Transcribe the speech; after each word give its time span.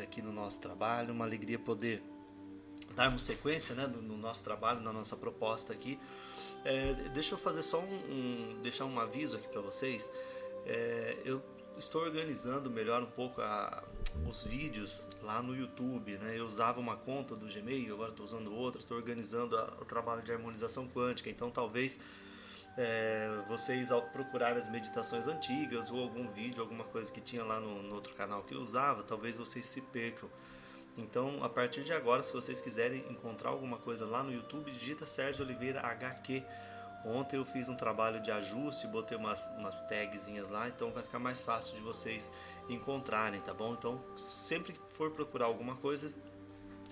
aqui 0.00 0.22
no 0.22 0.32
nosso 0.32 0.60
trabalho, 0.60 1.12
uma 1.12 1.24
alegria 1.24 1.58
poder 1.58 2.02
darmos 2.94 3.22
sequência 3.22 3.74
né, 3.74 3.86
no, 3.86 4.16
nosso 4.16 4.42
trabalho, 4.42 4.80
na 4.80 4.92
nossa 4.92 5.16
proposta 5.16 5.72
aqui. 5.72 5.98
É, 6.64 6.94
deixa 7.12 7.34
eu 7.34 7.38
fazer 7.38 7.62
só 7.62 7.80
um, 7.80 7.84
um 7.84 8.60
deixar 8.62 8.84
um 8.84 8.98
aviso 8.98 9.36
aqui 9.36 9.48
para 9.48 9.60
vocês. 9.60 10.10
É, 10.66 11.16
eu 11.24 11.42
estou 11.78 12.02
organizando 12.02 12.68
melhor 12.68 13.02
um 13.02 13.10
pouco 13.10 13.40
a, 13.40 13.84
os 14.28 14.44
vídeos 14.44 15.06
lá 15.22 15.40
no 15.42 15.56
YouTube. 15.56 16.18
Né? 16.18 16.38
Eu 16.38 16.46
usava 16.46 16.80
uma 16.80 16.96
conta 16.96 17.34
do 17.34 17.46
Gmail, 17.46 17.94
agora 17.94 18.10
estou 18.10 18.24
usando 18.24 18.52
outra. 18.52 18.80
Estou 18.80 18.96
organizando 18.96 19.56
a, 19.56 19.64
o 19.80 19.84
trabalho 19.84 20.22
de 20.22 20.32
harmonização 20.32 20.88
quântica. 20.88 21.30
Então 21.30 21.50
talvez 21.50 22.00
é, 22.78 23.28
vocês 23.48 23.90
ao 23.90 24.02
procurar 24.02 24.56
as 24.56 24.68
meditações 24.68 25.26
antigas 25.26 25.90
ou 25.90 26.00
algum 26.00 26.28
vídeo, 26.28 26.62
alguma 26.62 26.84
coisa 26.84 27.10
que 27.12 27.20
tinha 27.20 27.42
lá 27.42 27.58
no, 27.58 27.82
no, 27.82 27.94
outro 27.96 28.14
canal 28.14 28.44
que 28.44 28.54
eu 28.54 28.60
usava, 28.60 29.02
talvez 29.02 29.36
vocês 29.36 29.66
se 29.66 29.80
percam. 29.80 30.30
Então, 30.96 31.42
a 31.42 31.48
partir 31.48 31.82
de 31.82 31.92
agora, 31.92 32.22
se 32.22 32.32
vocês 32.32 32.60
quiserem 32.60 33.04
encontrar 33.10 33.50
alguma 33.50 33.78
coisa 33.78 34.06
lá 34.06 34.22
no 34.22 34.32
YouTube, 34.32 34.70
digita 34.70 35.06
Sérgio 35.06 35.44
Oliveira 35.44 35.80
HQ. 35.80 36.44
Ontem 37.04 37.36
eu 37.36 37.44
fiz 37.44 37.68
um 37.68 37.76
trabalho 37.76 38.20
de 38.20 38.30
ajuste, 38.30 38.86
botei 38.88 39.16
umas, 39.16 39.46
umas 39.56 39.80
tagzinhas 39.88 40.48
lá, 40.48 40.68
então 40.68 40.90
vai 40.90 41.02
ficar 41.02 41.18
mais 41.18 41.42
fácil 41.42 41.76
de 41.76 41.80
vocês 41.80 42.32
encontrarem, 42.68 43.40
tá 43.40 43.54
bom? 43.54 43.74
Então, 43.74 44.00
sempre 44.16 44.72
que 44.72 44.80
for 44.90 45.10
procurar 45.12 45.46
alguma 45.46 45.76
coisa, 45.76 46.12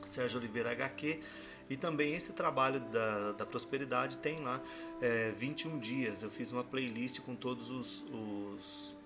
Sérgio 0.05 0.39
Oliveira 0.39 0.71
HQ, 0.71 1.23
e 1.69 1.77
também 1.77 2.15
esse 2.15 2.33
trabalho 2.33 2.81
da, 2.81 3.33
da 3.33 3.47
prosperidade 3.47 4.19
tem 4.19 4.39
lá 4.39 4.61
é, 5.01 5.33
21 5.33 5.79
dias. 5.79 6.23
Eu 6.23 6.31
fiz 6.31 6.53
uma 6.53 6.63
playlist 6.63 7.21
com 7.21 7.35
todos 7.35 7.71
os, 7.71 8.05
os 8.13 8.97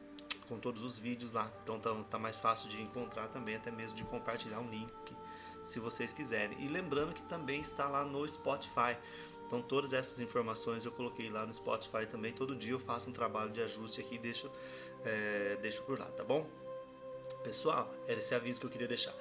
com 0.47 0.59
todos 0.59 0.83
os 0.83 0.99
vídeos 0.99 1.33
lá. 1.33 1.51
Então 1.63 1.79
tá, 1.79 1.95
tá, 2.11 2.19
mais 2.19 2.39
fácil 2.41 2.69
de 2.69 2.83
encontrar 2.83 3.29
também, 3.29 3.57
até 3.57 3.71
mesmo 3.71 3.97
de 3.97 4.05
compartilhar 4.05 4.59
um 4.61 4.69
link 4.69 5.17
se 5.63 5.79
vocês 5.79 6.13
quiserem. 6.13 6.57
E 6.61 6.69
lembrando 6.69 7.15
que 7.15 7.23
também 7.23 7.61
está 7.61 7.87
lá 7.87 8.05
no 8.05 8.29
Spotify. 8.29 8.97
Então 9.47 9.63
todas 9.63 9.93
essas 9.93 10.21
informações 10.21 10.85
eu 10.85 10.93
coloquei 10.93 11.31
lá 11.31 11.47
no 11.47 11.55
Spotify 11.55 12.07
também. 12.07 12.33
Todo 12.33 12.55
dia 12.55 12.73
eu 12.73 12.79
faço 12.79 13.09
um 13.09 13.13
trabalho 13.13 13.51
de 13.51 13.63
ajuste 13.63 14.01
aqui 14.01 14.17
e 14.17 14.19
deixo, 14.19 14.51
é, 15.05 15.57
deixo 15.63 15.83
por 15.85 15.99
lá, 15.99 16.07
tá 16.07 16.25
bom? 16.25 16.47
Pessoal, 17.43 17.93
era 18.07 18.19
esse 18.19 18.35
aviso 18.35 18.61
que 18.61 18.67
eu 18.67 18.71
queria 18.71 18.89
deixar. 18.89 19.15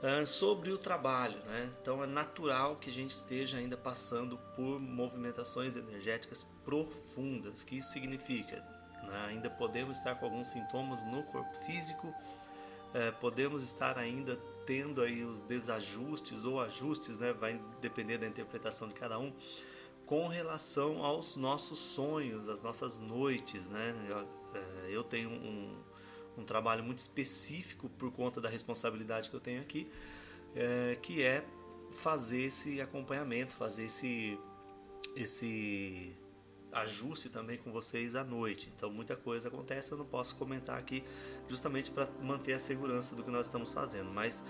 Ah, 0.00 0.24
sobre 0.24 0.70
o 0.70 0.78
trabalho, 0.78 1.38
né? 1.44 1.68
Então 1.82 2.02
é 2.04 2.06
natural 2.06 2.76
que 2.76 2.88
a 2.88 2.92
gente 2.92 3.10
esteja 3.10 3.58
ainda 3.58 3.76
passando 3.76 4.38
por 4.54 4.78
movimentações 4.78 5.76
energéticas 5.76 6.46
profundas. 6.64 7.62
O 7.62 7.66
que 7.66 7.78
isso 7.78 7.90
significa? 7.90 8.56
Né? 9.02 9.26
Ainda 9.28 9.50
podemos 9.50 9.98
estar 9.98 10.14
com 10.14 10.26
alguns 10.26 10.48
sintomas 10.48 11.02
no 11.04 11.24
corpo 11.24 11.52
físico, 11.66 12.14
é, 12.94 13.10
podemos 13.10 13.64
estar 13.64 13.98
ainda 13.98 14.36
tendo 14.64 15.02
aí 15.02 15.24
os 15.24 15.42
desajustes 15.42 16.44
ou 16.44 16.60
ajustes, 16.60 17.18
né? 17.18 17.32
Vai 17.32 17.60
depender 17.80 18.18
da 18.18 18.26
interpretação 18.26 18.86
de 18.86 18.94
cada 18.94 19.18
um 19.18 19.32
com 20.06 20.28
relação 20.28 21.04
aos 21.04 21.36
nossos 21.36 21.78
sonhos, 21.78 22.48
às 22.48 22.62
nossas 22.62 23.00
noites, 23.00 23.68
né? 23.68 23.94
Eu, 24.08 24.18
é, 24.54 24.90
eu 24.90 25.02
tenho 25.02 25.28
um 25.28 25.87
um 26.38 26.44
trabalho 26.44 26.84
muito 26.84 26.98
específico 26.98 27.88
por 27.90 28.10
conta 28.12 28.40
da 28.40 28.48
responsabilidade 28.48 29.28
que 29.28 29.36
eu 29.36 29.40
tenho 29.40 29.60
aqui, 29.60 29.90
é, 30.54 30.96
que 31.02 31.22
é 31.22 31.44
fazer 31.92 32.42
esse 32.42 32.80
acompanhamento, 32.80 33.56
fazer 33.56 33.84
esse, 33.84 34.38
esse 35.16 36.16
ajuste 36.72 37.28
também 37.28 37.58
com 37.58 37.72
vocês 37.72 38.14
à 38.14 38.22
noite. 38.22 38.72
Então 38.76 38.90
muita 38.90 39.16
coisa 39.16 39.48
acontece, 39.48 39.92
eu 39.92 39.98
não 39.98 40.04
posso 40.04 40.36
comentar 40.36 40.78
aqui 40.78 41.02
justamente 41.48 41.90
para 41.90 42.08
manter 42.22 42.52
a 42.52 42.58
segurança 42.58 43.16
do 43.16 43.24
que 43.24 43.30
nós 43.30 43.46
estamos 43.46 43.72
fazendo, 43.72 44.10
mas 44.10 44.44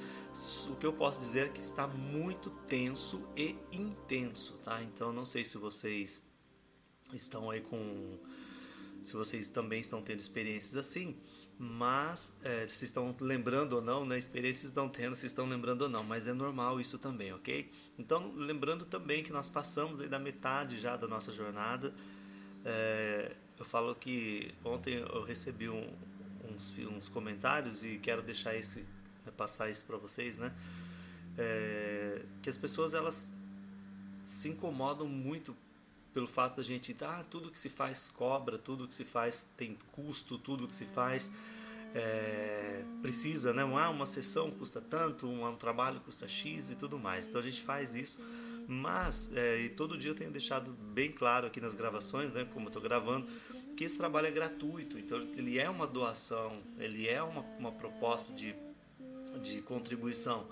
o 0.69 0.77
que 0.77 0.84
eu 0.84 0.92
posso 0.92 1.20
dizer 1.20 1.47
é 1.47 1.48
que 1.48 1.61
está 1.61 1.86
muito 1.86 2.50
tenso 2.66 3.27
e 3.36 3.56
intenso, 3.72 4.59
tá? 4.64 4.83
Então 4.83 5.12
não 5.12 5.25
sei 5.25 5.44
se 5.44 5.56
vocês 5.59 6.27
estão 7.12 7.50
aí 7.50 7.60
com 7.60 8.19
se 9.04 9.14
vocês 9.14 9.48
também 9.48 9.81
estão 9.81 10.03
tendo 10.03 10.20
experiências 10.20 10.76
assim, 10.76 11.16
mas 11.59 12.36
é, 12.42 12.66
se 12.66 12.84
estão 12.84 13.14
lembrando 13.20 13.75
ou 13.75 13.82
não, 13.82 14.04
né? 14.04 14.16
Experiências 14.16 14.66
estão 14.66 14.88
tendo, 14.88 15.16
se 15.16 15.26
estão 15.26 15.47
lembrando 15.48 15.82
ou 15.82 15.88
não, 15.88 16.04
mas 16.04 16.28
é 16.28 16.32
normal 16.32 16.81
isso 16.81 16.98
também, 16.98 17.32
ok? 17.32 17.69
Então, 17.98 18.32
lembrando 18.36 18.84
também 18.84 19.25
que 19.25 19.32
nós 19.32 19.48
passamos 19.48 20.00
aí 20.00 20.09
da 20.09 20.19
metade 20.19 20.78
já 20.78 20.97
da 20.97 21.09
nossa 21.09 21.32
jornada. 21.32 21.92
É, 22.64 23.34
eu 23.59 23.64
falo 23.64 23.94
que 23.94 24.54
ontem 24.64 24.94
eu 24.98 25.25
recebi 25.25 25.69
um, 25.69 25.88
uns, 26.48 26.72
uns 26.78 27.09
comentários 27.09 27.84
e 27.84 27.98
quero 27.98 28.22
deixar 28.22 28.54
esse, 28.54 28.80
né, 29.26 29.32
passar 29.36 29.69
isso 29.69 29.84
para 29.84 29.97
vocês, 29.97 30.38
né? 30.38 30.54
É, 31.36 32.22
que 32.41 32.48
as 32.48 32.56
pessoas 32.56 32.94
elas 32.94 33.32
se 34.22 34.48
incomodam 34.48 35.09
muito 35.09 35.56
pelo 36.12 36.26
fato 36.26 36.56
da 36.56 36.62
gente, 36.62 36.96
ah, 37.02 37.24
tudo 37.30 37.50
que 37.50 37.58
se 37.58 37.69
faz 37.69 38.08
cobra, 38.10 38.58
tudo 38.58 38.88
que 38.88 38.94
se 38.94 39.04
faz 39.04 39.46
tem 39.56 39.76
custo, 39.92 40.38
tudo 40.38 40.66
que 40.66 40.74
se 40.74 40.86
faz 40.86 41.30
é, 41.94 42.82
precisa, 43.00 43.52
né? 43.52 43.62
Ah, 43.62 43.91
uma 43.91 44.06
sessão 44.06 44.50
custa 44.50 44.80
tanto, 44.80 45.28
um, 45.28 45.54
trabalho 45.56 46.00
custa 46.00 46.26
X 46.26 46.70
e 46.70 46.76
tudo 46.76 46.98
mais. 46.98 47.28
Então 47.28 47.41
a 47.41 47.44
gente 47.44 47.62
faz 47.62 47.94
isso, 47.94 48.22
mas 48.66 49.30
é, 49.34 49.60
e 49.60 49.68
todo 49.70 49.97
dia 49.97 50.10
eu 50.10 50.14
tenho 50.14 50.30
deixado 50.30 50.72
bem 50.72 51.12
claro 51.12 51.47
aqui 51.47 51.60
nas 51.60 51.74
gravações, 51.74 52.32
né? 52.32 52.47
Como 52.52 52.66
eu 52.66 52.68
estou 52.68 52.82
gravando, 52.82 53.26
que 53.76 53.84
esse 53.84 53.97
trabalho 53.97 54.26
é 54.26 54.30
gratuito, 54.30 54.98
então 54.98 55.20
ele 55.36 55.58
é 55.58 55.68
uma 55.68 55.86
doação, 55.86 56.58
ele 56.78 57.08
é 57.08 57.22
uma, 57.22 57.42
uma 57.58 57.72
proposta 57.72 58.32
de, 58.32 58.54
de 59.42 59.62
contribuição 59.62 60.47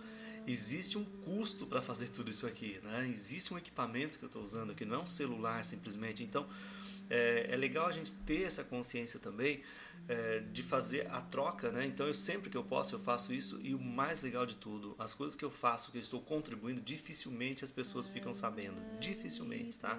existe 0.47 0.97
um 0.97 1.05
custo 1.05 1.67
para 1.67 1.83
fazer 1.83 2.09
tudo 2.09 2.31
isso 2.31 2.47
aqui, 2.47 2.79
né? 2.83 3.09
Existe 3.09 3.53
um 3.53 3.59
equipamento 3.59 4.19
que 4.19 4.25
eu 4.25 4.29
estou 4.29 4.43
usando 4.43 4.73
aqui, 4.73 4.85
não 4.85 4.97
é 4.97 5.03
um 5.03 5.07
celular 5.07 5.65
simplesmente. 5.65 6.23
Então, 6.23 6.47
é, 7.11 7.49
é 7.51 7.57
legal 7.57 7.87
a 7.87 7.93
gente 7.93 8.13
ter 8.13 8.43
essa 8.43 8.65
consciência 8.65 9.19
também 9.21 9.63
é, 10.09 10.41
de 10.53 10.63
fazer 10.63 11.09
a 11.11 11.21
troca, 11.21 11.71
né? 11.71 11.85
Então, 11.87 12.07
eu 12.07 12.15
sempre 12.15 12.49
que 12.49 12.57
eu 12.57 12.63
posso 12.63 12.95
eu 12.95 13.01
faço 13.01 13.33
isso 13.33 13.61
e 13.63 13.75
o 13.75 13.79
mais 13.79 14.21
legal 14.21 14.47
de 14.47 14.57
tudo, 14.57 14.95
as 14.99 15.15
coisas 15.15 15.37
que 15.37 15.45
eu 15.45 15.51
faço, 15.51 15.91
que 15.91 15.99
eu 15.99 16.01
estou 16.01 16.21
contribuindo, 16.21 16.81
dificilmente 16.81 17.65
as 17.65 17.71
pessoas 17.71 18.09
ficam 18.09 18.33
sabendo, 18.33 18.77
dificilmente, 19.01 19.79
tá? 19.79 19.99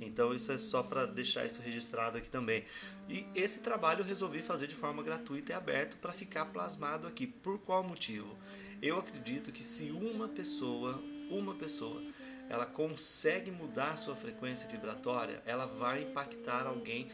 Então, 0.00 0.34
isso 0.34 0.52
é 0.52 0.58
só 0.58 0.82
para 0.82 1.06
deixar 1.06 1.44
isso 1.44 1.60
registrado 1.60 2.18
aqui 2.18 2.28
também. 2.28 2.64
E 3.08 3.26
esse 3.34 3.60
trabalho 3.60 4.00
eu 4.00 4.04
resolvi 4.04 4.42
fazer 4.42 4.66
de 4.68 4.74
forma 4.74 5.02
gratuita 5.02 5.52
e 5.52 5.54
aberto 5.54 5.96
para 5.96 6.12
ficar 6.12 6.46
plasmado 6.46 7.06
aqui. 7.06 7.26
Por 7.26 7.58
qual 7.58 7.82
motivo? 7.82 8.36
Eu 8.80 8.98
acredito 8.98 9.50
que 9.50 9.62
se 9.62 9.90
uma 9.90 10.28
pessoa, 10.28 11.02
uma 11.30 11.54
pessoa, 11.54 12.00
ela 12.48 12.64
consegue 12.64 13.50
mudar 13.50 13.96
sua 13.96 14.14
frequência 14.14 14.68
vibratória, 14.68 15.42
ela 15.44 15.66
vai 15.66 16.04
impactar 16.04 16.66
alguém 16.66 17.10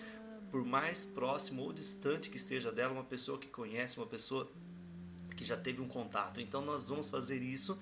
por 0.51 0.65
mais 0.65 1.05
próximo 1.05 1.63
ou 1.63 1.73
distante 1.73 2.31
que 2.31 2.37
esteja 2.37 2.71
dela, 2.71 2.93
uma 2.93 3.03
pessoa 3.03 3.39
que 3.39 3.49
conhece, 3.49 3.97
uma 3.97 4.07
pessoa 4.07 4.49
que 5.37 5.45
já 5.45 5.57
teve 5.57 5.81
um 5.81 5.89
contato. 5.89 6.41
Então 6.41 6.63
nós 6.63 6.89
vamos 6.89 7.09
fazer 7.09 7.43
isso. 7.43 7.79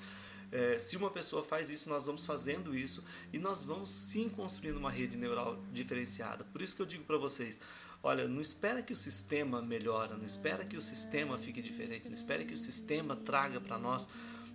É, 0.51 0.79
se 0.79 0.97
uma 0.97 1.11
pessoa 1.11 1.43
faz 1.43 1.69
isso, 1.69 1.89
nós 1.89 2.07
vamos 2.07 2.25
fazendo 2.25 2.75
isso 2.75 3.05
e 3.33 3.39
nós 3.39 3.65
vamos 3.65 3.91
sim 3.91 4.29
construindo 4.29 4.77
uma 4.77 4.91
rede 4.91 5.19
neural 5.19 5.63
diferenciada. 5.73 6.45
Por 6.45 6.63
isso 6.63 6.77
que 6.77 6.83
eu 6.83 6.87
digo 6.87 7.05
para 7.05 7.17
vocês, 7.17 7.61
Olha, 8.03 8.27
não 8.27 8.41
espera 8.41 8.83
que 8.83 8.93
o 8.93 8.97
sistema 8.97 9.63
melhore, 9.63 10.15
não 10.15 10.25
espera 10.25 10.65
que 10.65 10.77
o 10.77 10.83
sistema 10.83 11.39
fique 11.39 11.63
diferente, 11.63 12.07
não 12.07 12.15
espera 12.15 12.45
que 12.45 12.53
o 12.53 12.57
sistema 12.57 13.15
traga 13.15 13.61
para 13.61 13.79
nós 13.79 14.09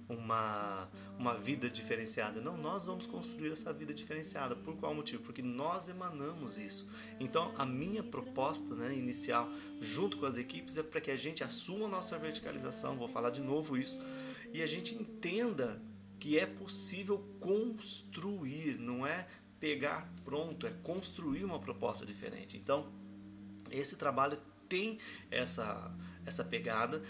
uma, 0.09 0.87
uma 1.17 1.35
vida 1.35 1.69
diferenciada. 1.69 2.41
Não, 2.41 2.57
nós 2.57 2.85
vamos 2.85 3.05
construir 3.05 3.51
essa 3.51 3.73
vida 3.73 3.93
diferenciada. 3.93 4.55
Por 4.55 4.75
qual 4.77 4.93
motivo? 4.93 5.23
Porque 5.23 5.41
nós 5.41 5.89
emanamos 5.89 6.57
isso. 6.57 6.89
Então, 7.19 7.53
a 7.57 7.65
minha 7.65 8.03
proposta 8.03 8.73
né, 8.75 8.93
inicial, 8.93 9.49
junto 9.79 10.17
com 10.17 10.25
as 10.25 10.37
equipes, 10.37 10.77
é 10.77 10.83
para 10.83 11.01
que 11.01 11.11
a 11.11 11.15
gente 11.15 11.43
assuma 11.43 11.85
a 11.85 11.89
nossa 11.89 12.17
verticalização. 12.17 12.97
Vou 12.97 13.07
falar 13.07 13.29
de 13.29 13.41
novo 13.41 13.77
isso. 13.77 13.99
E 14.53 14.61
a 14.61 14.67
gente 14.67 14.95
entenda 14.95 15.81
que 16.19 16.39
é 16.39 16.45
possível 16.45 17.19
construir, 17.39 18.77
não 18.79 19.05
é 19.05 19.27
pegar 19.59 20.11
pronto, 20.23 20.65
é 20.65 20.71
construir 20.83 21.43
uma 21.43 21.59
proposta 21.59 22.05
diferente. 22.05 22.57
Então, 22.57 22.87
esse 23.71 23.95
trabalho 23.95 24.37
tem 24.67 24.97
essa, 25.31 25.91
essa 26.25 26.43
pegada 26.43 27.01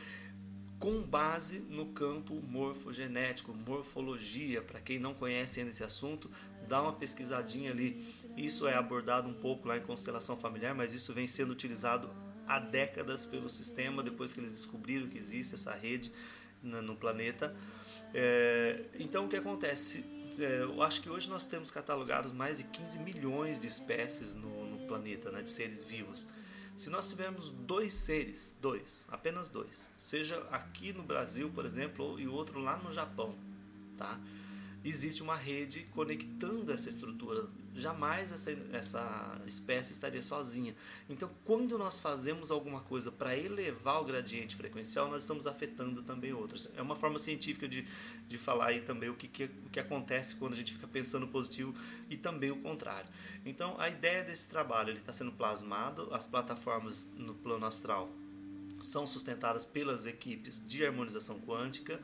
com 0.80 1.02
base 1.02 1.60
no 1.60 1.88
campo 1.88 2.36
morfogenético, 2.36 3.54
morfologia. 3.54 4.62
Para 4.62 4.80
quem 4.80 5.00
não 5.00 5.14
conhece 5.14 5.60
ainda 5.60 5.72
esse 5.72 5.84
assunto, 5.84 6.30
dá 6.68 6.82
uma 6.82 6.94
pesquisadinha 6.94 7.72
ali. 7.72 8.14
Isso 8.36 8.68
é 8.68 8.76
abordado 8.76 9.28
um 9.28 9.34
pouco 9.34 9.68
lá 9.68 9.78
em 9.78 9.82
constelação 9.82 10.38
familiar, 10.38 10.76
mas 10.76 10.94
isso 10.94 11.14
vem 11.14 11.26
sendo 11.26 11.52
utilizado 11.52 12.10
há 12.48 12.60
décadas 12.60 13.26
pelo 13.26 13.50
sistema, 13.50 14.04
depois 14.04 14.34
que 14.34 14.40
eles 14.40 14.52
descobriram 14.52 15.08
que 15.08 15.18
existe 15.18 15.56
essa 15.56 15.74
rede 15.74 16.12
no 16.62 16.96
planeta. 16.96 17.56
É, 18.14 18.86
então 19.00 19.26
o 19.26 19.30
que 19.30 19.36
acontece? 19.36 20.06
É, 20.40 20.62
eu 20.62 20.82
acho 20.84 21.02
que 21.02 21.10
hoje 21.10 21.30
nós 21.30 21.48
temos 21.48 21.72
catalogados 21.72 22.32
mais 22.32 22.58
de 22.58 22.66
15 22.66 23.00
milhões 23.00 23.60
de 23.60 23.68
espécies 23.68 24.34
no, 24.34 24.68
no 24.68 24.86
planeta, 24.86 25.32
né, 25.32 25.42
de 25.42 25.50
seres 25.50 25.84
vivos. 25.84 26.28
Se 26.78 26.92
nós 26.92 27.10
tivermos 27.10 27.50
dois 27.50 27.92
seres, 27.92 28.56
dois, 28.62 29.08
apenas 29.10 29.50
dois, 29.50 29.90
seja 29.96 30.38
aqui 30.52 30.94
no 30.94 31.02
Brasil, 31.02 31.50
por 31.50 31.66
exemplo, 31.66 32.20
e 32.20 32.28
outro 32.28 32.60
lá 32.60 32.78
no 32.78 32.94
Japão, 32.94 33.36
tá? 33.98 34.20
Existe 34.84 35.22
uma 35.22 35.36
rede 35.36 35.88
conectando 35.92 36.72
essa 36.72 36.90
estrutura. 36.90 37.48
Jamais 37.76 38.32
essa, 38.32 38.52
essa 38.74 39.42
espécie 39.46 39.92
estaria 39.92 40.22
sozinha. 40.22 40.76
Então, 41.10 41.30
quando 41.46 41.78
nós 41.78 42.00
fazemos 42.00 42.50
alguma 42.50 42.82
coisa 42.82 43.12
para 43.12 43.38
elevar 43.38 44.02
o 44.02 44.06
gradiente 44.06 44.56
frequencial, 44.56 45.10
nós 45.10 45.22
estamos 45.22 45.46
afetando 45.46 46.02
também 46.02 46.34
outros. 46.34 46.70
É 46.76 46.82
uma 46.82 46.96
forma 46.96 47.20
científica 47.20 47.68
de, 47.68 47.86
de 48.28 48.38
falar 48.38 48.68
aí 48.68 48.82
também 48.82 49.10
o 49.10 49.14
que, 49.14 49.28
que, 49.28 49.44
o 49.44 49.70
que 49.72 49.80
acontece 49.80 50.36
quando 50.36 50.54
a 50.54 50.56
gente 50.56 50.74
fica 50.74 50.88
pensando 50.88 51.28
positivo 51.28 51.74
e 52.10 52.18
também 52.18 52.50
o 52.50 52.58
contrário. 52.58 53.10
Então, 53.46 53.80
a 53.80 53.90
ideia 53.90 54.24
desse 54.24 54.48
trabalho 54.48 54.94
está 54.94 55.14
sendo 55.14 55.32
plasmado, 55.32 56.14
as 56.14 56.26
plataformas 56.26 57.08
no 57.16 57.36
plano 57.36 57.66
astral 57.66 58.10
são 58.82 59.08
sustentadas 59.08 59.66
pelas 59.66 60.06
equipes 60.06 60.62
de 60.64 60.86
harmonização 60.86 61.40
quântica 61.40 62.00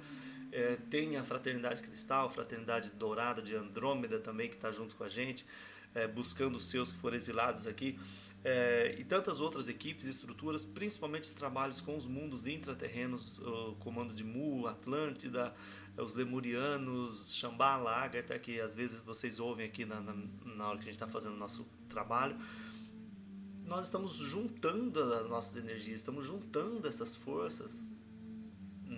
é, 0.54 0.78
tem 0.90 1.18
a 1.18 1.24
Fraternidade 1.24 1.82
Cristal, 1.82 2.30
Fraternidade 2.30 2.92
Dourada 2.92 3.42
de 3.42 3.56
Andrômeda 3.56 4.20
também, 4.20 4.48
que 4.48 4.56
está 4.56 4.72
junto 4.72 4.96
com 4.96 5.04
a 5.04 5.10
gente, 5.10 5.46
é, 5.96 6.08
buscando 6.08 6.56
os 6.56 6.70
seus 6.70 6.94
que 6.94 7.00
foram 7.00 7.18
exilados 7.18 7.66
aqui, 7.66 8.00
é, 8.44 8.96
e 9.00 9.04
tantas 9.04 9.42
outras 9.42 9.68
equipes 9.68 10.06
e 10.06 10.12
estruturas, 10.12 10.64
principalmente 10.64 11.24
os 11.24 11.34
trabalhos 11.34 11.82
com 11.82 11.98
os 11.98 12.06
mundos 12.06 12.46
intraterrenos, 12.46 13.40
o 13.40 13.76
comando 13.80 14.14
de 14.14 14.24
Mu, 14.24 14.68
Atlântida, 14.68 15.56
os 15.98 16.14
Lemurianos, 16.14 17.36
Shambhala, 17.36 17.92
Agatha, 17.92 18.38
que 18.38 18.62
às 18.62 18.76
vezes 18.76 19.00
vocês 19.00 19.40
ouvem 19.40 19.66
aqui 19.66 19.86
na, 19.86 20.02
na, 20.02 20.14
na 20.46 20.68
hora 20.70 20.78
que 20.78 20.84
a 20.84 20.86
gente 20.86 20.96
está 20.96 21.08
fazendo 21.08 21.34
o 21.34 21.38
nosso 21.38 21.66
trabalho. 21.90 22.36
Nós 23.66 23.86
estamos 23.86 24.18
juntando 24.18 25.02
as 25.14 25.28
nossas 25.28 25.56
energias, 25.56 26.02
estamos 26.02 26.26
juntando 26.26 26.88
essas 26.88 27.16
forças 27.16 27.86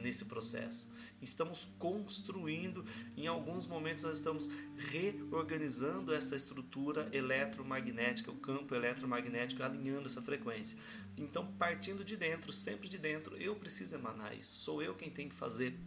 nesse 0.06 0.26
processo 0.26 0.88
estamos 1.22 1.68
construindo, 1.80 2.86
em 3.18 3.28
alguns 3.28 3.68
momentos 3.68 4.04
nós 4.04 4.18
estamos 4.18 4.50
reorganizando 4.78 6.14
essa 6.14 6.36
estrutura 6.36 7.10
eletromagnética, 7.12 8.32
o 8.32 8.38
campo 8.38 8.76
eletromagnético, 8.76 9.64
alinhando 9.64 10.08
essa 10.08 10.22
frequência. 10.22 10.78
Então, 11.18 11.48
partindo 11.54 12.04
de 12.04 12.16
dentro, 12.16 12.52
sempre 12.52 12.88
de 12.88 12.98
dentro, 12.98 13.36
eu 13.38 13.56
preciso 13.56 13.96
emanar 13.96 14.36
isso. 14.38 14.60
Sou 14.60 14.82
eu 14.82 14.94
quem 14.94 15.10
tem 15.10 15.30
que 15.30 15.36
fazer 15.36 15.78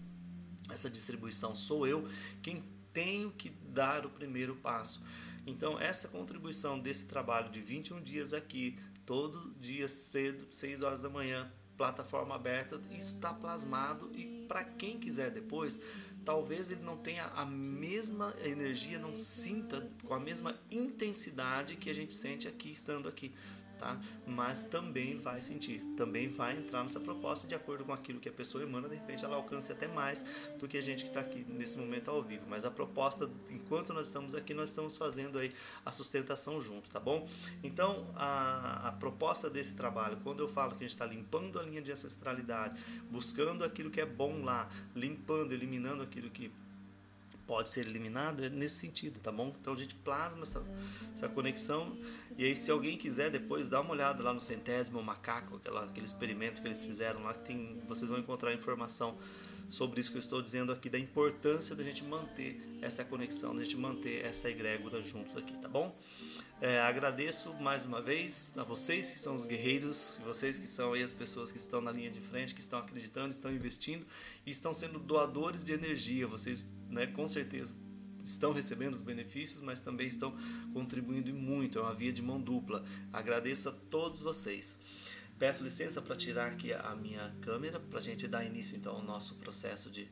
essa 0.70 0.90
distribuição, 0.90 1.54
sou 1.54 1.86
eu 1.86 2.08
quem 2.42 2.62
tenho 2.92 3.30
que 3.30 3.50
dar 3.50 4.04
o 4.04 4.10
primeiro 4.10 4.56
passo. 4.56 5.02
Então, 5.46 5.80
essa 5.80 6.08
contribuição 6.08 6.78
desse 6.78 7.04
trabalho 7.04 7.50
de 7.50 7.60
21 7.60 8.02
dias 8.02 8.34
aqui, 8.34 8.78
todo 9.06 9.54
dia 9.60 9.88
cedo, 9.88 10.46
6 10.50 10.82
horas 10.82 11.00
da 11.00 11.08
manhã, 11.08 11.50
plataforma 11.78 12.34
aberta, 12.34 12.80
isso 12.90 13.14
está 13.14 13.32
plasmado 13.32 14.10
e 14.14 14.44
para 14.48 14.64
quem 14.64 14.98
quiser 14.98 15.30
depois, 15.30 15.80
talvez 16.24 16.72
ele 16.72 16.82
não 16.82 16.96
tenha 16.96 17.26
a 17.36 17.46
mesma 17.46 18.34
energia, 18.44 18.98
não 18.98 19.14
sinta 19.14 19.88
com 20.04 20.12
a 20.12 20.20
mesma 20.20 20.54
intensidade 20.70 21.76
que 21.76 21.88
a 21.88 21.94
gente 21.94 22.12
sente 22.12 22.48
aqui 22.48 22.70
estando 22.72 23.08
aqui 23.08 23.32
tá? 23.78 23.98
Mas 24.26 24.64
também 24.64 25.18
vai 25.18 25.40
sentir, 25.40 25.80
também 25.96 26.28
vai 26.28 26.56
entrar 26.56 26.82
nessa 26.82 27.00
proposta 27.00 27.46
de 27.46 27.54
acordo 27.54 27.84
com 27.84 27.92
aquilo 27.92 28.20
que 28.20 28.28
a 28.28 28.32
pessoa 28.32 28.62
emana, 28.62 28.88
de 28.88 28.96
repente 28.96 29.24
ela 29.24 29.36
alcance 29.36 29.72
até 29.72 29.86
mais 29.86 30.24
do 30.58 30.66
que 30.66 30.76
a 30.76 30.82
gente 30.82 31.04
que 31.04 31.08
está 31.08 31.20
aqui 31.20 31.44
nesse 31.48 31.78
momento 31.78 32.10
ao 32.10 32.22
vivo. 32.22 32.44
Mas 32.48 32.64
a 32.64 32.70
proposta, 32.70 33.30
enquanto 33.50 33.92
nós 33.92 34.08
estamos 34.08 34.34
aqui, 34.34 34.52
nós 34.52 34.70
estamos 34.70 34.96
fazendo 34.96 35.38
aí 35.38 35.52
a 35.84 35.92
sustentação 35.92 36.60
junto, 36.60 36.90
tá 36.90 37.00
bom? 37.00 37.28
Então 37.62 38.12
a, 38.16 38.88
a 38.88 38.92
proposta 38.92 39.48
desse 39.48 39.74
trabalho, 39.74 40.18
quando 40.22 40.40
eu 40.40 40.48
falo 40.48 40.70
que 40.72 40.78
a 40.78 40.80
gente 40.80 40.90
está 40.90 41.06
limpando 41.06 41.58
a 41.58 41.62
linha 41.62 41.80
de 41.80 41.92
ancestralidade, 41.92 42.80
buscando 43.10 43.64
aquilo 43.64 43.90
que 43.90 44.00
é 44.00 44.06
bom 44.06 44.42
lá, 44.42 44.68
limpando, 44.94 45.52
eliminando 45.52 46.02
aquilo 46.02 46.30
que 46.30 46.50
pode 47.48 47.70
ser 47.70 47.86
eliminado 47.86 48.44
é 48.44 48.50
nesse 48.50 48.76
sentido, 48.76 49.18
tá 49.18 49.32
bom? 49.32 49.54
Então 49.58 49.72
a 49.72 49.76
gente 49.76 49.94
plasma 49.94 50.42
essa, 50.42 50.62
essa 51.14 51.28
conexão 51.30 51.96
e 52.36 52.44
aí 52.44 52.54
se 52.54 52.70
alguém 52.70 52.98
quiser 52.98 53.30
depois 53.30 53.70
dá 53.70 53.80
uma 53.80 53.92
olhada 53.92 54.22
lá 54.22 54.34
no 54.34 54.38
centésimo 54.38 55.02
macaco, 55.02 55.56
aquela, 55.56 55.84
aquele 55.84 56.04
experimento 56.04 56.60
que 56.60 56.68
eles 56.68 56.84
fizeram 56.84 57.22
lá 57.22 57.32
que 57.32 57.46
tem, 57.46 57.80
vocês 57.88 58.08
vão 58.08 58.18
encontrar 58.18 58.52
informação 58.52 59.16
sobre 59.68 60.00
isso 60.00 60.10
que 60.10 60.16
eu 60.16 60.20
estou 60.20 60.40
dizendo 60.40 60.72
aqui 60.72 60.88
da 60.88 60.98
importância 60.98 61.76
da 61.76 61.84
gente 61.84 62.02
manter 62.02 62.60
essa 62.80 63.04
conexão, 63.04 63.54
da 63.54 63.62
gente 63.62 63.76
manter 63.76 64.24
essa 64.24 64.50
egrégora 64.50 65.02
juntos 65.02 65.36
aqui, 65.36 65.52
tá 65.58 65.68
bom? 65.68 65.96
É, 66.60 66.80
agradeço 66.80 67.52
mais 67.54 67.84
uma 67.84 68.00
vez 68.00 68.56
a 68.56 68.64
vocês 68.64 69.10
que 69.12 69.18
são 69.18 69.36
os 69.36 69.46
guerreiros, 69.46 70.20
vocês 70.24 70.58
que 70.58 70.66
são 70.66 70.94
as 70.94 71.12
pessoas 71.12 71.52
que 71.52 71.58
estão 71.58 71.80
na 71.80 71.92
linha 71.92 72.10
de 72.10 72.20
frente, 72.20 72.54
que 72.54 72.60
estão 72.60 72.78
acreditando, 72.78 73.30
estão 73.30 73.52
investindo 73.52 74.04
e 74.44 74.50
estão 74.50 74.72
sendo 74.72 74.98
doadores 74.98 75.62
de 75.62 75.72
energia. 75.72 76.26
Vocês, 76.26 76.66
né, 76.88 77.06
com 77.06 77.26
certeza 77.26 77.76
estão 78.22 78.52
recebendo 78.52 78.94
os 78.94 79.02
benefícios, 79.02 79.60
mas 79.60 79.80
também 79.80 80.06
estão 80.06 80.34
contribuindo 80.72 81.32
muito. 81.34 81.78
É 81.78 81.82
uma 81.82 81.94
via 81.94 82.12
de 82.12 82.22
mão 82.22 82.40
dupla. 82.40 82.84
Agradeço 83.12 83.68
a 83.68 83.72
todos 83.72 84.20
vocês. 84.20 84.78
Peço 85.38 85.62
licença 85.62 86.02
para 86.02 86.16
tirar 86.16 86.48
aqui 86.48 86.72
a 86.72 86.96
minha 86.96 87.32
câmera 87.40 87.78
para 87.78 87.98
a 87.98 88.02
gente 88.02 88.26
dar 88.26 88.44
início 88.44 88.76
então 88.76 88.96
ao 88.96 89.02
nosso 89.02 89.36
processo 89.36 89.88
de, 89.90 90.08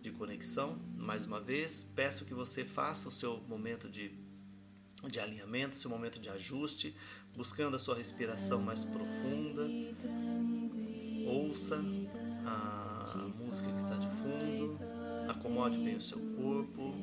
de 0.00 0.10
conexão. 0.10 0.78
Mais 0.96 1.24
uma 1.24 1.40
vez, 1.40 1.82
peço 1.94 2.24
que 2.26 2.34
você 2.34 2.64
faça 2.64 3.08
o 3.08 3.12
seu 3.12 3.38
momento 3.48 3.88
de 3.88 4.20
de 5.08 5.18
alinhamento, 5.18 5.74
seu 5.74 5.90
momento 5.90 6.20
de 6.20 6.28
ajuste, 6.28 6.94
buscando 7.36 7.74
a 7.74 7.78
sua 7.78 7.96
respiração 7.96 8.60
mais 8.60 8.84
profunda. 8.84 9.62
Ouça 11.26 11.76
a 12.46 13.16
música 13.16 13.70
que 13.72 13.78
está 13.78 13.96
de 13.96 14.06
fundo, 14.08 14.78
acomode 15.28 15.78
bem 15.78 15.96
o 15.96 16.00
seu 16.00 16.18
corpo. 16.36 16.94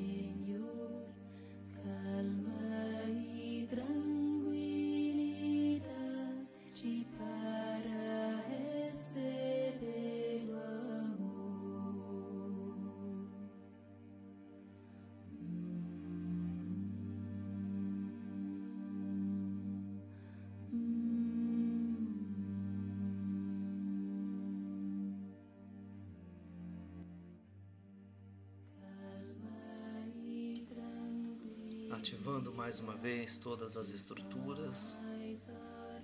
Mais 32.69 32.77
uma 32.77 32.95
vez 32.95 33.35
todas 33.35 33.75
as 33.75 33.89
estruturas 33.89 35.03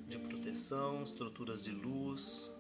de 0.08 0.18
proteção, 0.18 1.04
estruturas 1.04 1.62
de 1.62 1.70
luz, 1.70 2.52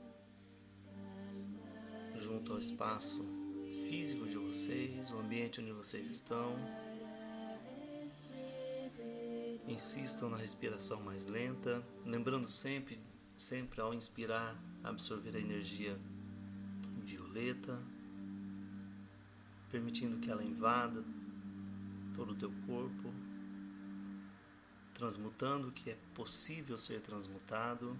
junto 2.15 2.53
ao 2.53 2.59
espaço 2.59 3.25
físico 3.89 4.27
de 4.27 4.37
vocês, 4.37 5.09
o 5.09 5.17
ambiente 5.17 5.59
onde 5.59 5.71
vocês 5.71 6.07
estão. 6.07 6.55
Insistam 9.67 10.29
na 10.29 10.37
respiração 10.37 11.01
mais 11.01 11.25
lenta, 11.25 11.83
lembrando 12.05 12.47
sempre, 12.47 12.99
sempre 13.35 13.81
ao 13.81 13.91
inspirar, 13.91 14.55
absorver 14.83 15.35
a 15.35 15.39
energia 15.39 15.99
violeta, 17.03 17.81
permitindo 19.71 20.19
que 20.19 20.29
ela 20.29 20.43
invada 20.43 21.03
todo 22.13 22.33
o 22.33 22.35
teu 22.35 22.51
corpo 22.67 23.11
transmutando 24.95 25.67
o 25.67 25.71
que 25.71 25.91
é 25.91 25.97
possível 26.15 26.77
ser 26.77 27.01
transmutado. 27.01 27.95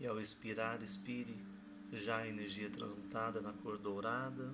E 0.00 0.06
ao 0.06 0.20
expirar, 0.20 0.82
expire 0.82 1.36
já 1.92 2.18
a 2.18 2.28
energia 2.28 2.68
transmutada 2.68 3.40
na 3.40 3.52
cor 3.52 3.78
dourada. 3.78 4.52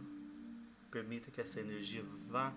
Permita 0.90 1.30
que 1.30 1.40
essa 1.40 1.60
energia 1.60 2.04
vá 2.28 2.52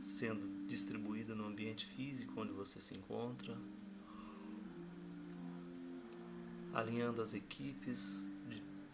sendo 0.00 0.66
distribuída 0.66 1.34
no 1.34 1.44
ambiente 1.44 1.86
físico 1.86 2.40
onde 2.40 2.52
você 2.52 2.80
se 2.80 2.94
encontra, 2.94 3.56
alinhando 6.72 7.20
as 7.20 7.34
equipes 7.34 8.32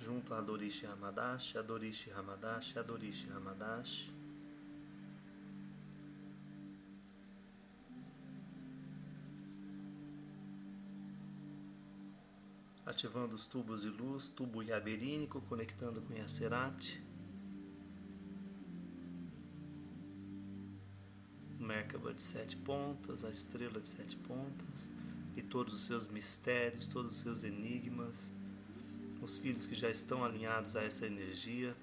junto 0.00 0.32
a 0.32 0.40
Dorishi 0.40 0.87
Hamadashi, 0.87 1.58
Adorishi 1.58 2.11
Hamadashi, 2.11 2.78
Adorishi 2.78 3.30
Hamadashi. 3.30 4.17
Ativando 12.88 13.37
os 13.37 13.47
tubos 13.47 13.83
de 13.83 13.90
luz, 13.90 14.30
tubo 14.30 14.62
iaberínico 14.62 15.42
conectando 15.42 16.00
com 16.00 16.14
Yacerati, 16.14 17.02
Merkaba 21.61 22.14
de 22.14 22.23
sete 22.23 22.57
pontas, 22.57 23.25
a 23.25 23.30
estrela 23.30 23.78
de 23.78 23.88
sete 23.88 24.16
pontas, 24.16 24.90
e 25.37 25.42
todos 25.42 25.75
os 25.75 25.83
seus 25.83 26.07
mistérios, 26.07 26.87
todos 26.87 27.16
os 27.16 27.18
seus 27.21 27.45
enigmas, 27.45 28.30
os 29.21 29.37
filhos 29.37 29.66
que 29.66 29.75
já 29.75 29.90
estão 29.90 30.25
alinhados 30.25 30.75
a 30.75 30.83
essa 30.83 31.04
energia. 31.04 31.76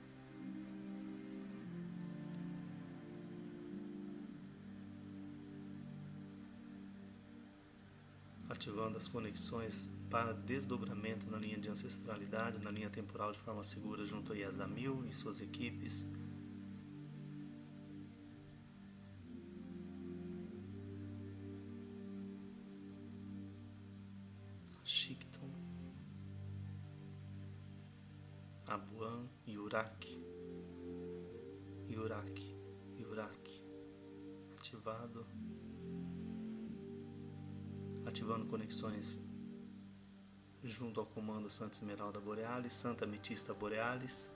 Ativando 8.76 8.98
as 8.98 9.08
conexões 9.08 9.90
para 10.10 10.34
desdobramento 10.34 11.32
na 11.32 11.38
linha 11.38 11.58
de 11.58 11.70
ancestralidade, 11.70 12.62
na 12.62 12.70
linha 12.70 12.90
temporal 12.90 13.32
de 13.32 13.40
forma 13.40 13.64
segura 13.64 14.04
junto 14.04 14.34
a 14.34 14.36
Yazamil 14.36 15.06
e 15.10 15.14
suas 15.14 15.40
equipes. 15.40 16.06
Conexões 38.66 39.22
junto 40.64 41.00
ao 41.00 41.06
comando 41.06 41.48
Santa 41.50 41.76
Esmeralda 41.76 42.20
Borealis, 42.20 42.74
Santa 42.74 43.06
Ametista 43.06 43.54
Borealis. 43.54 44.32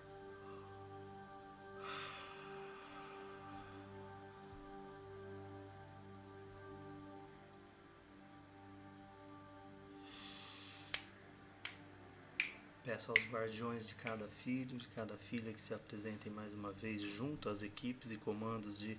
Peço 12.85 13.11
aos 13.11 13.27
guardiões 13.31 13.87
de 13.87 13.95
cada 13.95 14.27
filho, 14.27 14.77
de 14.77 14.87
cada 14.89 15.17
filha 15.17 15.51
que 15.51 15.61
se 15.61 15.73
apresentem 15.73 16.31
mais 16.31 16.53
uma 16.53 16.71
vez 16.71 17.01
junto 17.01 17.49
às 17.49 17.63
equipes 17.63 18.11
e 18.11 18.17
comandos 18.17 18.77
de 18.77 18.95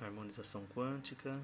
harmonização 0.00 0.66
quântica. 0.74 1.40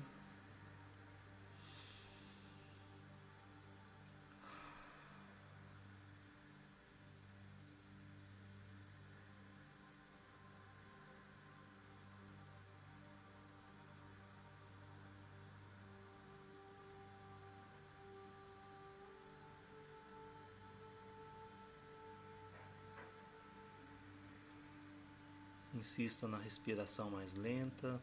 Insista 25.91 26.29
na 26.29 26.39
respiração 26.39 27.11
mais 27.11 27.35
lenta, 27.35 28.01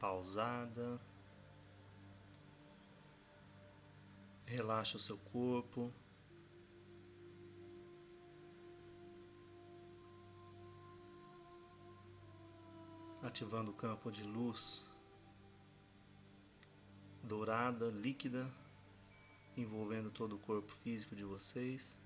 pausada. 0.00 1.00
Relaxa 4.44 4.96
o 4.96 5.00
seu 5.00 5.16
corpo. 5.16 5.92
Ativando 13.22 13.70
o 13.70 13.74
campo 13.74 14.10
de 14.10 14.24
luz 14.24 14.90
dourada, 17.22 17.90
líquida, 17.90 18.50
envolvendo 19.56 20.10
todo 20.10 20.34
o 20.34 20.38
corpo 20.40 20.72
físico 20.82 21.14
de 21.14 21.22
vocês. 21.22 21.96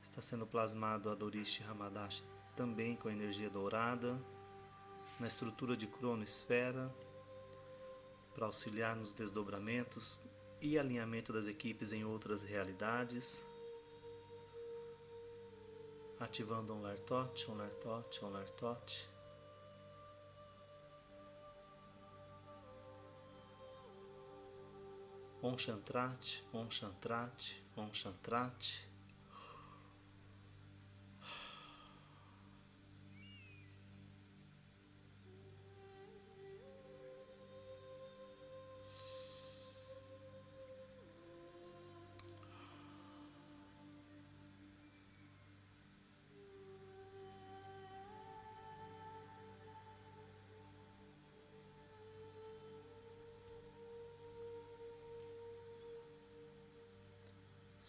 Está 0.00 0.22
sendo 0.22 0.46
plasmado 0.46 1.10
a 1.10 1.16
Dorishi 1.16 1.64
Hamadashi 1.64 2.22
também 2.58 2.96
com 2.96 3.06
a 3.06 3.12
energia 3.12 3.48
dourada, 3.48 4.20
na 5.20 5.28
estrutura 5.28 5.76
de 5.76 5.86
cronosfera, 5.86 6.92
para 8.34 8.46
auxiliar 8.46 8.96
nos 8.96 9.12
desdobramentos 9.12 10.20
e 10.60 10.76
alinhamento 10.76 11.32
das 11.32 11.46
equipes 11.46 11.92
em 11.92 12.04
outras 12.04 12.42
realidades. 12.42 13.46
Ativando 16.18 16.74
um 16.74 16.82
Lartot, 16.82 17.48
um 17.48 17.54
Lartot, 17.54 18.24
um 18.24 18.30
Lartot. 18.30 19.08
Om 25.40 25.56
Shantrat, 25.56 26.42
Om 26.52 26.68
Shantrat, 26.68 27.62
Om 27.76 27.94
Shantrat. 27.94 28.88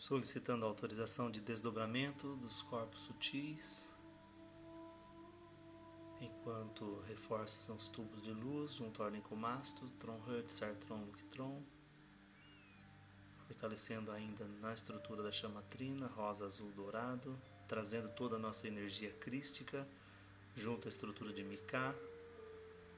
Solicitando 0.10 0.66
autorização 0.66 1.30
de 1.30 1.40
desdobramento 1.40 2.36
dos 2.38 2.64
corpos 2.64 3.02
sutis, 3.02 3.94
enquanto 6.20 7.00
reforçam 7.08 7.76
os 7.76 7.88
tubos 7.90 8.24
de 8.24 8.32
luz 8.32 8.74
junto 8.74 9.04
ao 9.04 9.08
Ornicomasto, 9.10 9.88
Tron 10.00 10.20
Hurt, 10.28 10.50
Sartron, 10.50 11.04
Luctron, 11.04 11.62
fortalecendo 13.46 14.12
ainda 14.12 14.46
na 14.60 14.74
estrutura 14.74 15.22
da 15.22 15.32
chama 15.32 15.62
trina, 15.70 16.08
rosa, 16.08 16.48
azul, 16.48 16.72
dourado, 16.72 17.40
trazendo 17.68 18.10
toda 18.10 18.38
a 18.38 18.40
nossa 18.40 18.68
energia 18.68 19.12
crística 19.12 19.88
junto 20.56 20.88
à 20.88 20.90
estrutura 20.90 21.32
de 21.32 21.44
Mika, 21.44 21.96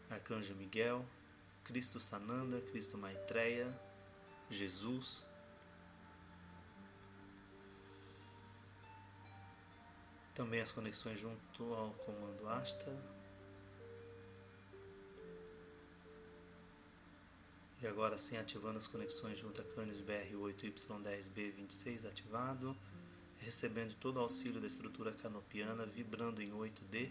Arcanjo 0.10 0.56
Miguel, 0.56 1.06
Cristo 1.66 2.00
Sananda, 2.00 2.62
Cristo 2.62 2.98
Maitreya, 2.98 3.68
Jesus, 4.50 5.30
Também 10.34 10.62
as 10.62 10.72
conexões 10.72 11.20
junto 11.20 11.74
ao 11.74 11.92
comando 11.92 12.48
Asta. 12.48 12.90
E 17.82 17.88
agora 17.88 18.18
sim 18.18 18.38
ativando 18.38 18.78
as 18.78 18.86
conexões 18.86 19.40
junto 19.40 19.62
a 19.62 19.66
Canis 19.66 20.02
BR8Y10B26 20.02 22.08
ativado, 22.08 22.78
recebendo 23.40 23.96
todo 23.96 24.18
o 24.18 24.20
auxílio 24.20 24.62
da 24.62 24.68
estrutura 24.68 25.12
canopiana, 25.12 25.84
vibrando 25.86 26.44
em 26.44 26.52
8D. 26.52 27.10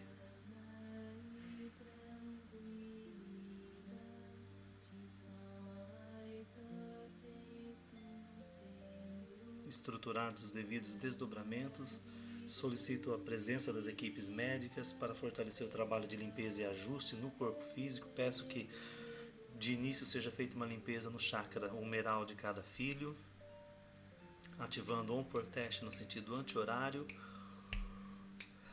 Estruturados 9.66 10.44
os 10.44 10.52
devidos 10.52 10.94
desdobramentos 10.94 12.00
Solicito 12.50 13.14
a 13.14 13.19
presença 13.19 13.73
das 13.73 13.87
equipes 13.87 14.28
médicas 14.28 14.92
para 14.92 15.14
fortalecer 15.14 15.64
o 15.64 15.71
trabalho 15.71 16.09
de 16.09 16.16
limpeza 16.16 16.61
e 16.61 16.64
ajuste 16.64 17.14
no 17.14 17.30
corpo 17.30 17.62
físico. 17.73 18.09
Peço 18.09 18.45
que 18.47 18.69
de 19.57 19.73
início 19.73 20.04
seja 20.04 20.33
feita 20.33 20.57
uma 20.57 20.66
limpeza 20.66 21.09
no 21.11 21.19
chakra 21.21 21.73
humeral 21.73 22.25
de 22.25 22.35
cada 22.35 22.61
filho, 22.61 23.16
ativando 24.59 25.16
um 25.16 25.23
por 25.23 25.47
teste 25.47 25.85
no 25.85 25.92
sentido 25.92 26.35
anti-horário, 26.35 27.07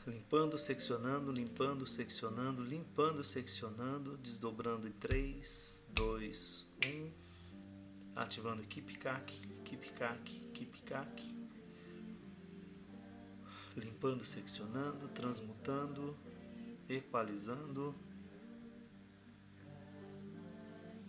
limpando, 0.07 0.57
seccionando, 0.57 1.31
limpando, 1.31 1.85
seccionando, 1.85 2.63
limpando, 2.63 3.23
seccionando, 3.23 4.17
desdobrando 4.17 4.87
em 4.87 4.91
3, 4.91 5.85
2, 5.91 6.67
1, 6.83 7.11
ativando 8.15 8.63
Kipikak, 8.63 9.31
Kipikak, 9.63 10.31
Kipikak 10.51 11.36
limpando, 13.79 14.25
seccionando, 14.25 15.07
transmutando, 15.09 16.17
equalizando, 16.89 17.95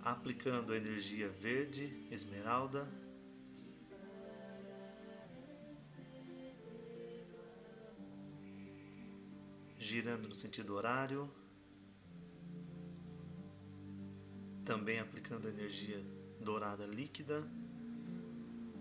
aplicando 0.01 0.73
a 0.73 0.77
energia 0.77 1.29
verde, 1.29 2.07
esmeralda, 2.11 2.89
girando 9.79 10.29
no 10.29 10.35
sentido 10.35 10.75
horário, 10.75 11.31
também 14.65 14.99
aplicando 14.99 15.49
energia 15.49 15.97
dourada 16.41 16.87
líquida, 16.87 17.49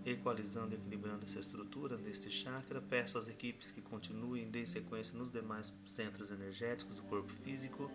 equalizando 0.04 0.74
e 0.74 0.78
equilibrando 0.78 1.24
essa 1.24 1.38
estrutura 1.38 1.96
deste 1.96 2.30
chakra. 2.30 2.80
Peço 2.80 3.18
às 3.18 3.28
equipes 3.28 3.70
que 3.70 3.80
continuem, 3.80 4.50
deem 4.50 4.64
sequência 4.64 5.18
nos 5.18 5.30
demais 5.30 5.72
centros 5.86 6.30
energéticos 6.30 6.96
do 6.96 7.02
corpo 7.02 7.32
físico. 7.44 7.90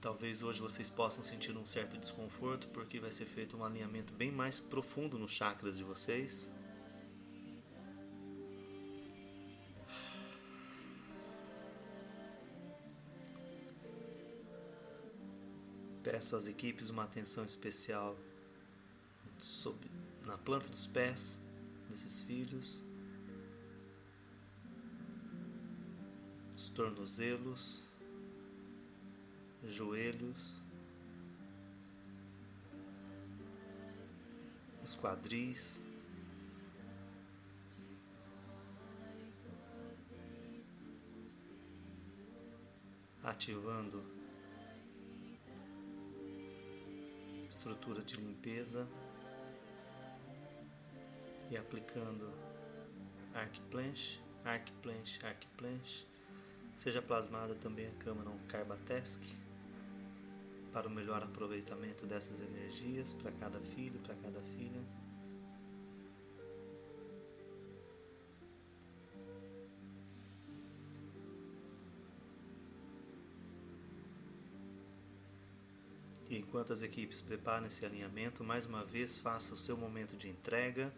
Talvez 0.00 0.42
hoje 0.42 0.60
vocês 0.60 0.90
possam 0.90 1.22
sentir 1.22 1.56
um 1.56 1.64
certo 1.64 1.96
desconforto, 1.96 2.66
porque 2.68 2.98
vai 2.98 3.12
ser 3.12 3.24
feito 3.24 3.56
um 3.56 3.64
alinhamento 3.64 4.12
bem 4.12 4.32
mais 4.32 4.58
profundo 4.58 5.16
nos 5.16 5.30
chakras 5.30 5.78
de 5.78 5.84
vocês. 5.84 6.52
Peço 16.12 16.36
às 16.36 16.46
equipes 16.46 16.90
uma 16.90 17.04
atenção 17.04 17.42
especial 17.42 18.14
na 20.26 20.36
planta 20.36 20.68
dos 20.68 20.86
pés 20.86 21.40
desses 21.88 22.20
filhos, 22.20 22.84
os 26.54 26.68
tornozelos, 26.68 27.80
joelhos, 29.64 30.60
os 34.84 34.94
quadris. 34.94 35.82
Ativando 43.24 44.11
estrutura 47.62 48.02
de 48.02 48.16
limpeza 48.16 48.88
e 51.48 51.56
aplicando 51.56 52.28
arc 53.32 53.60
planche, 53.70 54.20
arc 54.44 54.72
planche, 54.82 55.24
arc 55.24 55.46
planche. 55.56 56.04
Seja 56.74 57.00
plasmada 57.00 57.54
também 57.54 57.86
a 57.86 57.92
câmara 58.02 58.30
Carbatesc 58.48 59.22
para 60.72 60.88
o 60.88 60.90
melhor 60.90 61.22
aproveitamento 61.22 62.04
dessas 62.04 62.40
energias 62.40 63.12
para 63.12 63.30
cada 63.30 63.60
filho, 63.60 64.00
para 64.00 64.16
cada 64.16 64.40
filha. 64.42 64.81
Enquanto 76.52 76.70
as 76.70 76.82
equipes 76.82 77.18
preparam 77.18 77.66
esse 77.66 77.82
alinhamento, 77.86 78.44
mais 78.44 78.66
uma 78.66 78.84
vez 78.84 79.16
faça 79.16 79.54
o 79.54 79.56
seu 79.56 79.74
momento 79.74 80.18
de 80.18 80.28
entrega, 80.28 80.92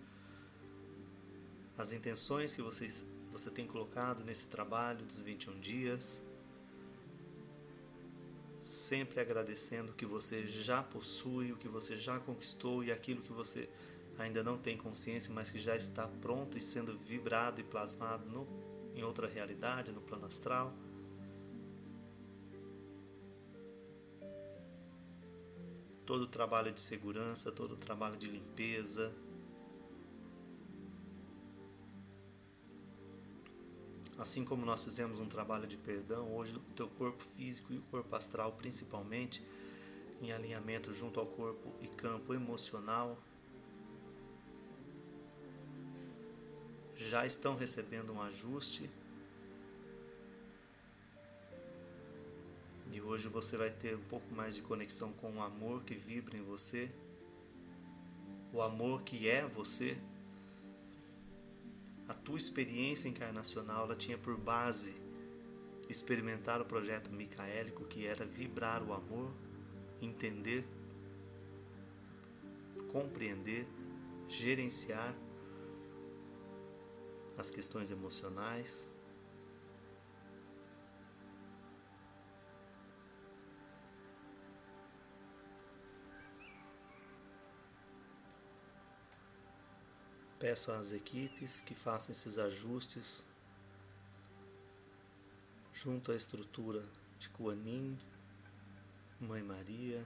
as 1.79 1.93
intenções 1.93 2.53
que 2.53 2.61
vocês, 2.61 3.07
você 3.31 3.53
tem 3.53 3.65
colocado 3.65 4.25
nesse 4.25 4.47
trabalho 4.47 5.05
dos 5.07 5.21
21 5.21 5.61
dias, 5.61 6.21
sempre 8.59 9.21
agradecendo 9.21 9.93
o 9.93 9.95
que 9.95 10.05
você 10.05 10.45
já 10.45 10.83
possui, 10.83 11.53
o 11.53 11.57
que 11.57 11.69
você 11.69 11.97
já 11.97 12.19
conquistou 12.19 12.83
e 12.83 12.91
aquilo 12.91 13.23
que 13.23 13.33
você 13.33 13.69
ainda 14.19 14.43
não 14.43 14.59
tem 14.59 14.77
consciência, 14.77 15.33
mas 15.33 15.53
que 15.53 15.61
já 15.61 15.77
está 15.77 16.09
pronto 16.21 16.59
e 16.59 16.61
sendo 16.61 16.99
vibrado 16.99 17.61
e 17.61 17.63
plasmado 17.63 18.29
no, 18.29 18.45
em 18.97 19.05
outra 19.05 19.29
realidade, 19.29 19.93
no 19.93 20.01
plano 20.01 20.27
astral. 20.27 20.75
Todo 26.05 26.23
o 26.23 26.27
trabalho 26.27 26.73
de 26.73 26.81
segurança, 26.81 27.51
todo 27.51 27.73
o 27.73 27.77
trabalho 27.77 28.17
de 28.17 28.27
limpeza. 28.27 29.13
Assim 34.19 34.45
como 34.45 34.65
nós 34.65 34.85
fizemos 34.85 35.19
um 35.19 35.27
trabalho 35.27 35.67
de 35.67 35.77
perdão, 35.77 36.35
hoje 36.35 36.55
o 36.55 36.61
teu 36.75 36.89
corpo 36.89 37.25
físico 37.37 37.73
e 37.73 37.79
o 37.79 37.83
corpo 37.83 38.15
astral, 38.15 38.53
principalmente, 38.53 39.45
em 40.23 40.31
alinhamento 40.33 40.93
junto 40.93 41.19
ao 41.19 41.27
corpo 41.27 41.73
e 41.81 41.89
campo 41.89 42.33
emocional, 42.33 43.19
já 46.97 47.27
estão 47.27 47.57
recebendo 47.57 48.13
um 48.13 48.23
ajuste 48.23 48.89
hoje 53.05 53.29
você 53.29 53.57
vai 53.57 53.71
ter 53.71 53.97
um 53.97 54.05
pouco 54.05 54.35
mais 54.35 54.55
de 54.55 54.63
conexão 54.63 55.13
com 55.13 55.37
o 55.37 55.43
amor 55.43 55.85
que 55.85 55.95
vibra 55.95 56.37
em 56.37 56.43
você, 56.43 56.91
o 58.53 58.63
amor 58.63 59.03
que 59.03 59.29
é 59.29 59.45
você. 59.47 59.97
A 62.09 62.15
tua 62.15 62.37
experiência 62.37 63.09
encarnacional 63.09 63.85
ela 63.85 63.97
tinha 63.97 64.17
por 64.17 64.37
base 64.37 64.95
experimentar 65.89 66.61
o 66.61 66.65
projeto 66.65 67.11
micaélico, 67.11 67.85
que 67.85 68.07
era 68.07 68.25
vibrar 68.25 68.83
o 68.83 68.93
amor, 68.93 69.31
entender, 70.01 70.65
compreender, 72.91 73.67
gerenciar 74.29 75.15
as 77.37 77.51
questões 77.51 77.91
emocionais 77.91 78.94
Peço 90.45 90.73
às 90.73 90.93
equipes 90.93 91.63
que 91.63 91.75
façam 91.75 92.13
esses 92.13 92.39
ajustes 92.39 93.27
junto 95.73 96.13
à 96.13 96.15
estrutura 96.15 96.85
de 97.19 97.31
Kuanin, 97.31 97.99
Mãe 99.19 99.43
Maria, 99.43 100.05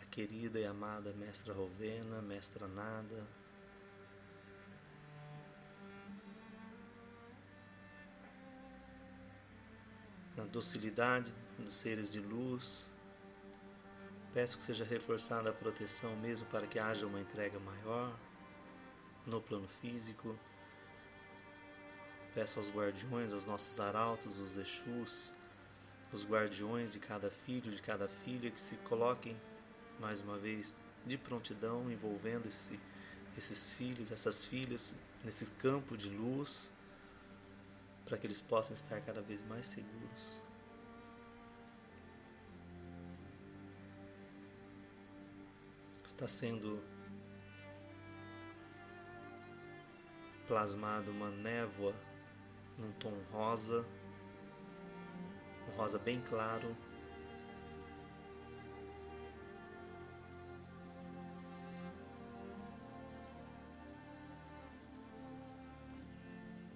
a 0.00 0.06
querida 0.06 0.58
e 0.58 0.64
amada 0.64 1.12
Mestra 1.12 1.52
Rovena, 1.52 2.22
Mestra 2.22 2.66
Nada, 2.66 3.26
a 10.38 10.44
docilidade 10.44 11.30
dos 11.58 11.74
seres 11.74 12.10
de 12.10 12.20
luz. 12.20 12.90
Peço 14.32 14.56
que 14.56 14.64
seja 14.64 14.82
reforçada 14.82 15.50
a 15.50 15.52
proteção 15.52 16.16
mesmo 16.16 16.48
para 16.48 16.66
que 16.66 16.78
haja 16.78 17.06
uma 17.06 17.20
entrega 17.20 17.60
maior 17.60 18.18
no 19.26 19.40
plano 19.40 19.68
físico. 19.80 20.38
Peço 22.34 22.58
aos 22.58 22.70
guardiões, 22.70 23.32
aos 23.32 23.46
nossos 23.46 23.78
arautos, 23.78 24.38
os 24.38 24.56
Exus, 24.56 25.34
os 26.12 26.26
guardiões 26.26 26.92
de 26.92 26.98
cada 26.98 27.30
filho, 27.30 27.70
de 27.70 27.80
cada 27.80 28.08
filha, 28.08 28.50
que 28.50 28.60
se 28.60 28.76
coloquem 28.78 29.36
mais 30.00 30.20
uma 30.20 30.36
vez 30.36 30.76
de 31.06 31.16
prontidão, 31.16 31.90
envolvendo 31.90 32.46
esse, 32.46 32.78
esses 33.36 33.72
filhos, 33.72 34.10
essas 34.10 34.44
filhas, 34.44 34.94
nesse 35.24 35.46
campo 35.52 35.96
de 35.96 36.08
luz, 36.08 36.72
para 38.04 38.18
que 38.18 38.26
eles 38.26 38.40
possam 38.40 38.74
estar 38.74 39.00
cada 39.00 39.22
vez 39.22 39.42
mais 39.42 39.66
seguros. 39.66 40.42
Está 46.04 46.28
sendo 46.28 46.80
plasmado 50.46 51.10
uma 51.10 51.30
névoa 51.30 51.94
num 52.78 52.92
tom 52.92 53.14
rosa, 53.32 53.84
um 55.68 55.76
rosa 55.76 55.98
bem 55.98 56.20
claro. 56.20 56.76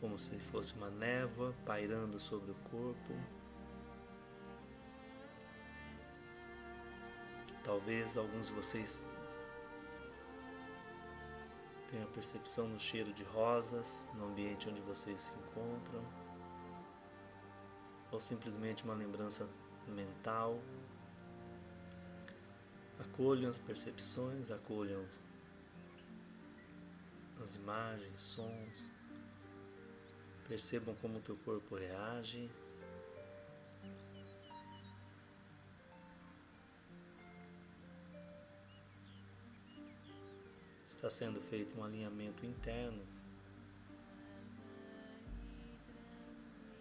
Como 0.00 0.18
se 0.18 0.38
fosse 0.38 0.74
uma 0.76 0.88
névoa 0.90 1.54
pairando 1.66 2.18
sobre 2.18 2.52
o 2.52 2.54
corpo. 2.70 3.14
Talvez 7.64 8.16
alguns 8.16 8.46
de 8.46 8.52
vocês 8.54 9.04
Tenha 11.90 12.06
percepção 12.06 12.68
no 12.68 12.78
cheiro 12.78 13.12
de 13.14 13.22
rosas 13.24 14.06
no 14.14 14.26
ambiente 14.26 14.68
onde 14.68 14.80
vocês 14.82 15.22
se 15.22 15.32
encontram, 15.32 16.04
ou 18.12 18.20
simplesmente 18.20 18.84
uma 18.84 18.94
lembrança 18.94 19.48
mental. 19.86 20.60
Acolham 22.98 23.50
as 23.50 23.58
percepções, 23.58 24.50
acolham 24.50 25.02
as 27.42 27.54
imagens, 27.54 28.20
sons. 28.20 28.90
Percebam 30.46 30.94
como 30.96 31.18
o 31.18 31.22
teu 31.22 31.36
corpo 31.38 31.76
reage. 31.76 32.50
Está 40.98 41.08
sendo 41.08 41.40
feito 41.40 41.78
um 41.78 41.84
alinhamento 41.84 42.44
interno 42.44 43.00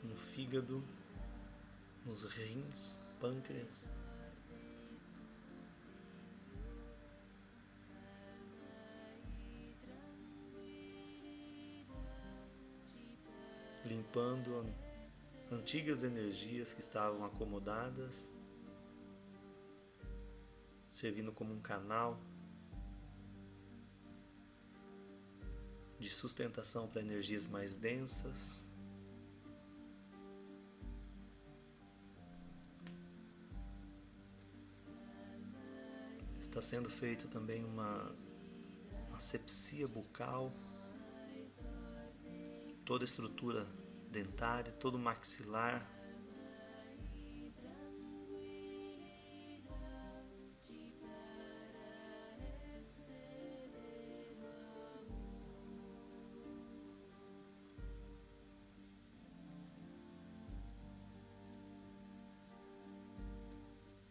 no 0.03 0.15
fígado, 0.15 0.83
nos 2.03 2.23
rins, 2.23 2.97
pâncreas. 3.19 3.87
Limpando 13.85 14.65
antigas 15.51 16.01
energias 16.01 16.73
que 16.73 16.79
estavam 16.79 17.23
acomodadas, 17.23 18.33
servindo 20.87 21.31
como 21.31 21.53
um 21.53 21.61
canal 21.61 22.19
de 25.99 26.09
sustentação 26.09 26.87
para 26.87 27.01
energias 27.01 27.47
mais 27.47 27.73
densas. 27.73 28.65
Está 36.39 36.61
sendo 36.61 36.89
feito 36.89 37.27
também 37.27 37.63
uma 37.65 38.15
asepsia 39.13 39.87
bucal, 39.87 40.53
toda 42.85 43.03
a 43.03 43.05
estrutura 43.05 43.67
dentária, 44.09 44.71
todo 44.73 44.95
o 44.95 44.99
maxilar 44.99 45.96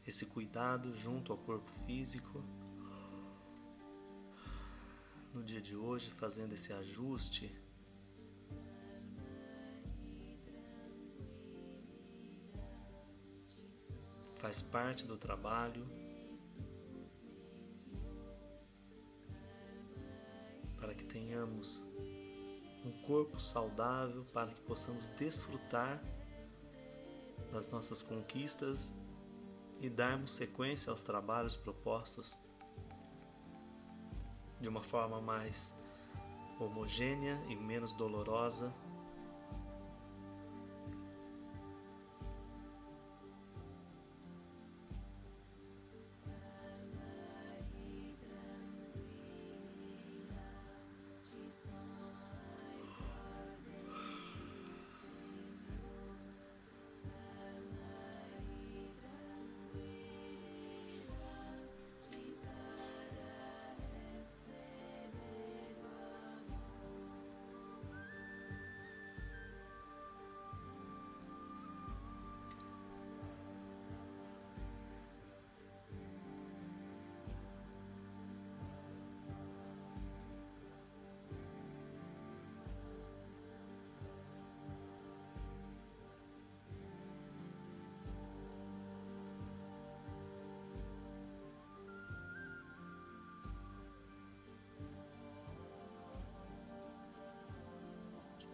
esse 0.06 0.24
cuidado 0.24 0.94
junto 0.94 1.32
ao 1.32 1.38
corpo 1.38 1.70
físico. 1.84 2.42
No 5.34 5.42
dia 5.42 5.60
de 5.60 5.74
hoje, 5.74 6.10
fazendo 6.12 6.52
esse 6.52 6.72
ajuste. 6.72 7.54
Faz 14.36 14.62
parte 14.62 15.04
do 15.04 15.16
trabalho. 15.16 15.84
Para 20.78 20.94
que 20.94 21.04
tenhamos 21.04 21.84
um 22.84 22.92
corpo 23.02 23.40
saudável, 23.40 24.24
para 24.32 24.52
que 24.52 24.60
possamos 24.60 25.08
desfrutar 25.08 26.00
das 27.52 27.68
nossas 27.68 28.02
conquistas 28.02 28.94
e 29.80 29.88
darmos 29.90 30.32
sequência 30.32 30.90
aos 30.90 31.02
trabalhos 31.02 31.56
propostos 31.56 32.36
de 34.60 34.68
uma 34.68 34.82
forma 34.82 35.20
mais 35.20 35.76
homogênea 36.58 37.38
e 37.48 37.54
menos 37.54 37.92
dolorosa. 37.92 38.74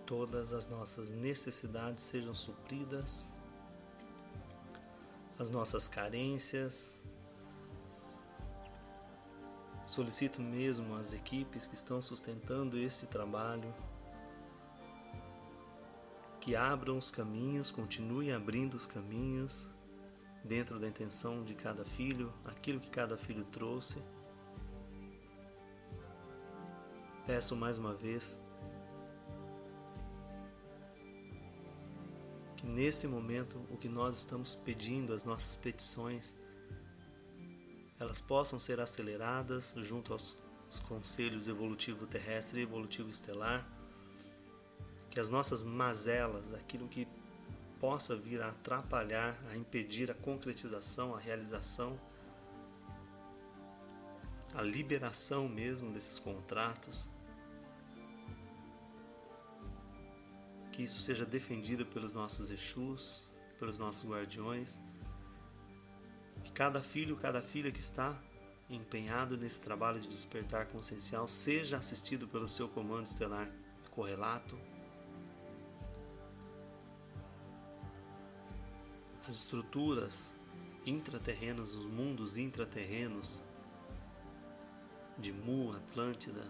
Todas 0.07 0.53
as 0.53 0.69
nossas 0.69 1.11
necessidades 1.11 2.05
sejam 2.05 2.35
supridas, 2.35 3.33
as 5.39 5.51
nossas 5.51 5.89
carências. 5.89 7.03
Solicito 9.85 10.41
mesmo 10.41 10.95
às 10.95 11.13
equipes 11.13 11.67
que 11.67 11.75
estão 11.75 12.01
sustentando 12.01 12.79
esse 12.79 13.07
trabalho 13.07 13.75
que 16.41 16.57
abram 16.57 16.99
os 16.99 17.09
caminhos, 17.09 17.71
continuem 17.71 18.33
abrindo 18.33 18.75
os 18.75 18.87
caminhos 18.87 19.71
dentro 20.45 20.79
da 20.81 20.89
intenção 20.89 21.45
de 21.45 21.55
cada 21.55 21.85
filho, 21.85 22.33
aquilo 22.45 22.81
que 22.81 22.91
cada 22.91 23.17
filho 23.17 23.45
trouxe. 23.45 24.03
Peço 27.25 27.55
mais 27.55 27.79
uma 27.79 27.95
vez 27.95 28.43
nesse 32.73 33.07
momento 33.07 33.65
o 33.71 33.77
que 33.77 33.89
nós 33.89 34.17
estamos 34.19 34.55
pedindo, 34.55 35.13
as 35.13 35.25
nossas 35.25 35.55
petições, 35.55 36.37
elas 38.01 38.21
possam 38.21 38.59
ser 38.59 38.81
aceleradas 38.81 39.75
junto 39.77 40.13
aos, 40.13 40.37
conselhos 40.89 41.49
evolutivo 41.49 42.07
terrestre 42.07 42.61
e 42.61 42.63
evolutivo 42.63 43.11
estelar, 43.11 43.69
que 45.11 45.21
as 45.21 45.29
nossas 45.29 45.63
mazelas, 45.63 46.55
aquilo 46.55 46.89
que 46.89 47.07
possa 47.79 48.17
vir 48.17 48.41
a 48.41 48.49
atrapalhar, 48.49 49.39
a 49.51 49.57
impedir 49.57 50.11
a 50.11 50.15
concretização, 50.15 51.15
a 51.15 51.21
realização, 51.21 52.01
a 54.55 54.63
liberação 54.63 55.47
mesmo 55.47 55.93
desses 55.93 56.19
contratos, 56.19 57.09
que 60.83 60.87
isso 60.87 61.01
seja 61.01 61.25
defendido 61.25 61.87
pelos 61.87 62.13
nossos 62.13 62.51
Exus, 62.51 63.31
pelos 63.57 63.79
nossos 63.79 64.11
guardiões, 64.11 64.81
que 66.43 66.51
cada 66.51 66.83
filho, 66.83 67.17
cada 67.17 67.41
filha 67.41 67.71
que 67.71 67.79
está 67.79 68.21
empenhado 68.69 69.37
nesse 69.37 69.61
trabalho 69.61 70.01
de 70.01 70.09
despertar 70.09 70.67
consciencial 70.67 71.29
seja 71.29 71.77
assistido 71.77 72.27
pelo 72.27 72.49
seu 72.49 72.69
comando 72.69 73.07
estelar 73.07 73.49
correlato. 73.93 74.59
As 79.29 79.37
estruturas 79.37 80.35
intraterrenas, 80.85 81.75
os 81.75 81.87
mundos 81.87 82.37
intraterrenos 82.37 83.41
de 85.17 85.33
Mu, 85.33 85.77
Atlântida, 85.77 86.45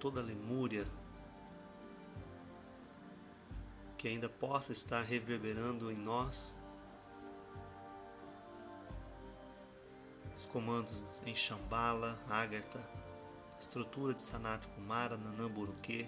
toda 0.00 0.20
a 0.20 0.24
Lemúria, 0.24 0.84
que 4.04 4.08
ainda 4.08 4.28
possa 4.28 4.70
estar 4.70 5.00
reverberando 5.00 5.90
em 5.90 5.96
nós. 5.96 6.54
Os 10.36 10.44
comandos 10.44 11.22
em 11.24 11.34
Shambhala, 11.34 12.18
Agartha, 12.28 12.86
estrutura 13.58 14.12
de 14.12 14.20
Sanat 14.20 14.66
Kumara, 14.66 15.16
Nanamburuque, 15.16 16.06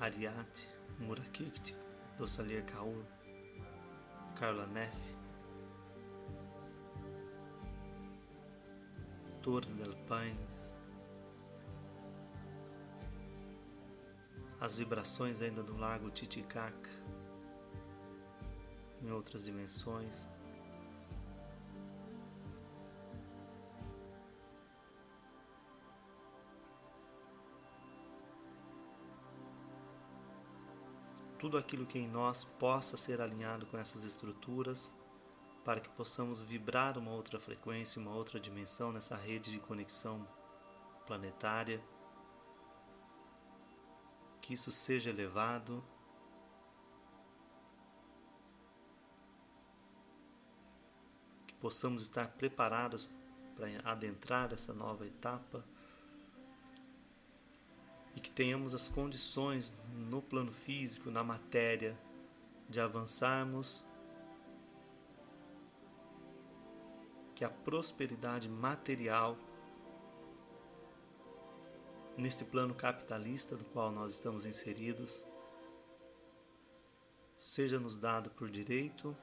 Ariate, 0.00 0.68
Murakirti, 0.98 1.76
Dosalier 2.18 2.64
Kaur, 2.64 3.04
Carla 4.34 4.66
Neff, 4.66 5.09
Torres 9.42 9.72
del 9.72 9.96
Paines, 10.06 10.78
as 14.60 14.74
vibrações 14.74 15.40
ainda 15.40 15.62
do 15.62 15.76
lago 15.78 16.10
Titicaca, 16.10 16.90
em 19.02 19.10
outras 19.10 19.42
dimensões. 19.42 20.28
Tudo 31.38 31.56
aquilo 31.56 31.86
que 31.86 31.98
em 31.98 32.06
nós 32.06 32.44
possa 32.44 32.98
ser 32.98 33.22
alinhado 33.22 33.64
com 33.64 33.78
essas 33.78 34.04
estruturas, 34.04 34.92
para 35.64 35.80
que 35.80 35.88
possamos 35.90 36.42
vibrar 36.42 36.96
uma 36.96 37.12
outra 37.12 37.38
frequência, 37.38 38.00
uma 38.00 38.14
outra 38.14 38.40
dimensão 38.40 38.92
nessa 38.92 39.16
rede 39.16 39.50
de 39.50 39.60
conexão 39.60 40.26
planetária. 41.06 41.82
Que 44.40 44.54
isso 44.54 44.72
seja 44.72 45.10
elevado 45.10 45.84
possamos 51.60 52.02
estar 52.02 52.26
preparados 52.28 53.08
para 53.54 53.68
adentrar 53.84 54.52
essa 54.52 54.72
nova 54.72 55.06
etapa 55.06 55.62
e 58.16 58.20
que 58.20 58.30
tenhamos 58.30 58.74
as 58.74 58.88
condições 58.88 59.72
no 59.94 60.22
plano 60.22 60.50
físico, 60.50 61.10
na 61.10 61.22
matéria, 61.22 61.96
de 62.68 62.80
avançarmos, 62.80 63.84
que 67.40 67.44
a 67.46 67.48
prosperidade 67.48 68.50
material 68.50 69.34
neste 72.14 72.44
plano 72.44 72.74
capitalista 72.74 73.56
do 73.56 73.64
qual 73.64 73.90
nós 73.90 74.12
estamos 74.12 74.44
inseridos 74.44 75.26
seja 77.38 77.80
nos 77.80 77.96
dado 77.96 78.28
por 78.28 78.50
direito 78.50 79.16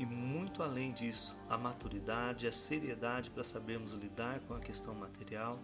e 0.00 0.04
muito 0.04 0.60
além 0.60 0.92
disso, 0.92 1.38
a 1.48 1.56
maturidade, 1.56 2.48
a 2.48 2.52
seriedade 2.52 3.30
para 3.30 3.44
sabermos 3.44 3.92
lidar 3.92 4.40
com 4.40 4.54
a 4.54 4.58
questão 4.58 4.96
material. 4.96 5.60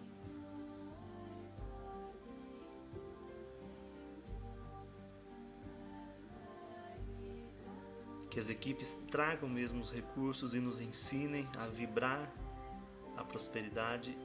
Que 8.35 8.41
as 8.41 8.49
equipes 8.49 8.91
tragam 9.09 9.47
mesmo 9.47 9.79
os 9.79 9.89
recursos 9.89 10.53
e 10.53 10.59
nos 10.59 10.81
ensinem 10.81 11.47
a 11.57 11.67
vibrar 11.67 12.29
a 13.15 13.23
prosperidade 13.23 14.17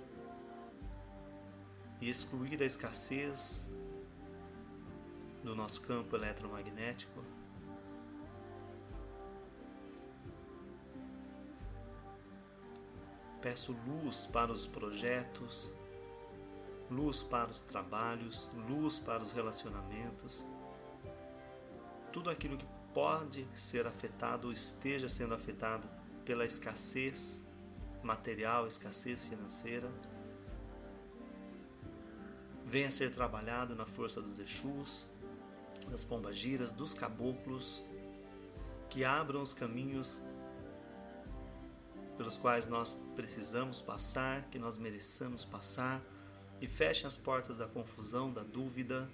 e 2.01 2.11
excluir 2.11 2.61
a 2.61 2.66
escassez 2.66 3.70
do 5.44 5.55
nosso 5.55 5.83
campo 5.83 6.16
eletromagnético. 6.16 7.23
Peço 13.40 13.77
luz 13.87 14.27
para 14.27 14.51
os 14.51 14.66
projetos, 14.66 15.73
luz 16.90 17.23
para 17.23 17.49
os 17.49 17.62
trabalhos, 17.62 18.51
luz 18.68 18.99
para 18.99 19.23
os 19.23 19.31
relacionamentos. 19.31 20.44
Tudo 22.12 22.29
aquilo 22.29 22.59
que 22.59 22.80
pode 22.92 23.46
ser 23.55 23.87
afetado 23.87 24.48
ou 24.48 24.53
esteja 24.53 25.09
sendo 25.09 25.35
afetado 25.35 25.88
pela 26.24 26.44
escassez 26.44 27.44
material, 28.03 28.66
escassez 28.66 29.24
financeira, 29.24 29.90
venha 32.64 32.90
ser 32.90 33.12
trabalhado 33.12 33.74
na 33.74 33.85
força 33.85 34.22
dos 34.22 34.38
Exus, 34.38 35.11
das 35.90 36.05
pombagiras, 36.05 36.72
dos 36.72 36.94
caboclos, 36.94 37.85
que 38.88 39.05
abram 39.05 39.42
os 39.42 39.53
caminhos 39.53 40.22
pelos 42.16 42.37
quais 42.37 42.68
nós 42.68 43.00
precisamos 43.16 43.81
passar, 43.81 44.44
que 44.50 44.59
nós 44.59 44.76
mereçamos 44.76 45.44
passar, 45.44 46.03
e 46.61 46.66
fechem 46.66 47.07
as 47.07 47.16
portas 47.16 47.59
da 47.59 47.66
confusão, 47.66 48.33
da 48.33 48.42
dúvida. 48.42 49.09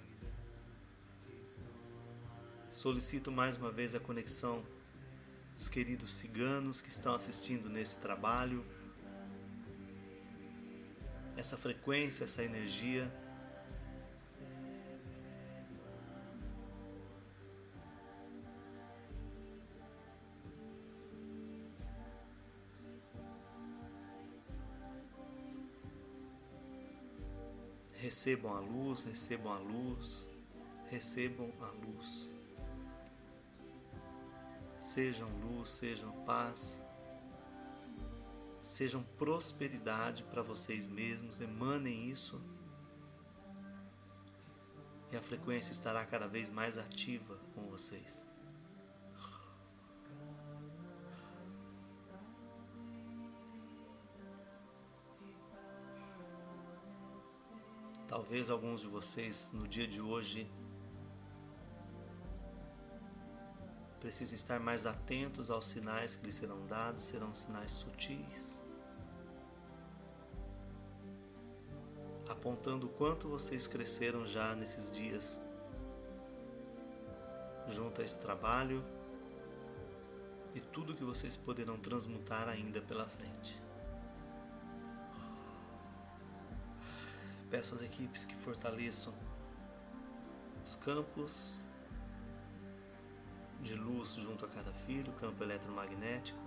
Solicito 2.77 3.31
mais 3.31 3.57
uma 3.57 3.71
vez 3.71 3.95
a 3.95 3.99
conexão 3.99 4.63
dos 5.55 5.67
queridos 5.67 6.13
ciganos 6.13 6.79
que 6.79 6.89
estão 6.89 7.15
assistindo 7.15 7.67
nesse 7.67 7.95
trabalho, 7.95 8.63
essa 11.35 11.57
frequência, 11.57 12.25
essa 12.25 12.43
energia 12.43 13.11
Recebam 27.93 28.55
a 28.55 28.59
luz, 28.59 29.03
recebam 29.03 29.51
a 29.51 29.57
luz, 29.57 30.29
recebam 30.91 31.51
a 31.59 31.71
luz. 31.71 32.36
Sejam 34.87 35.27
luz, 35.41 35.71
sejam 35.71 36.13
paz, 36.23 36.81
sejam 38.61 39.03
prosperidade 39.17 40.23
para 40.23 40.41
vocês 40.41 40.87
mesmos, 40.87 41.41
emanem 41.41 42.09
isso. 42.09 42.41
E 45.11 45.17
a 45.17 45.21
frequência 45.21 45.73
estará 45.73 46.05
cada 46.05 46.25
vez 46.25 46.49
mais 46.49 46.77
ativa 46.77 47.37
com 47.53 47.67
vocês. 47.67 48.25
Talvez 58.07 58.49
alguns 58.49 58.79
de 58.79 58.87
vocês 58.87 59.51
no 59.53 59.67
dia 59.67 59.85
de 59.85 59.99
hoje 59.99 60.49
precisem 64.07 64.37
estar 64.37 64.57
mais 64.57 64.85
atentos 64.85 65.51
aos 65.51 65.65
sinais 65.65 66.15
que 66.15 66.25
lhes 66.25 66.35
serão 66.35 66.65
dados, 66.65 67.03
serão 67.03 67.33
sinais 67.33 67.73
sutis, 67.73 68.63
apontando 72.29 72.87
quanto 72.87 73.27
vocês 73.27 73.67
cresceram 73.67 74.25
já 74.25 74.55
nesses 74.55 74.89
dias 74.89 75.41
junto 77.67 77.99
a 77.99 78.05
esse 78.05 78.17
trabalho 78.17 78.81
e 80.55 80.61
tudo 80.61 80.95
que 80.95 81.03
vocês 81.03 81.35
poderão 81.35 81.77
transmutar 81.77 82.47
ainda 82.47 82.81
pela 82.81 83.09
frente. 83.09 83.61
Peço 87.51 87.75
às 87.75 87.81
equipes 87.81 88.25
que 88.25 88.35
fortaleçam 88.35 89.13
os 90.63 90.77
campos 90.77 91.59
de 93.67 93.75
luz 93.75 94.13
junto 94.13 94.45
a 94.45 94.47
cada 94.47 94.71
filho, 94.71 95.11
campo 95.13 95.43
eletromagnético, 95.43 96.39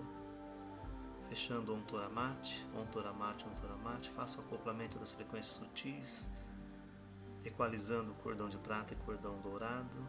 fechando 1.29 1.75
um 1.75 1.83
toramate, 1.83 2.67
um 2.75 2.85
toramate, 2.87 3.47
um 3.47 3.55
toramate, 3.55 4.11
faça 4.11 4.39
o 4.39 4.41
acoplamento 4.41 4.99
das 4.99 5.13
frequências 5.13 5.55
sutis, 5.57 6.31
equalizando 7.45 8.13
o 8.13 8.15
cordão 8.17 8.49
de 8.49 8.59
prata 8.59 8.95
e 8.95 8.97
cordão 8.97 9.39
dourado. 9.41 10.09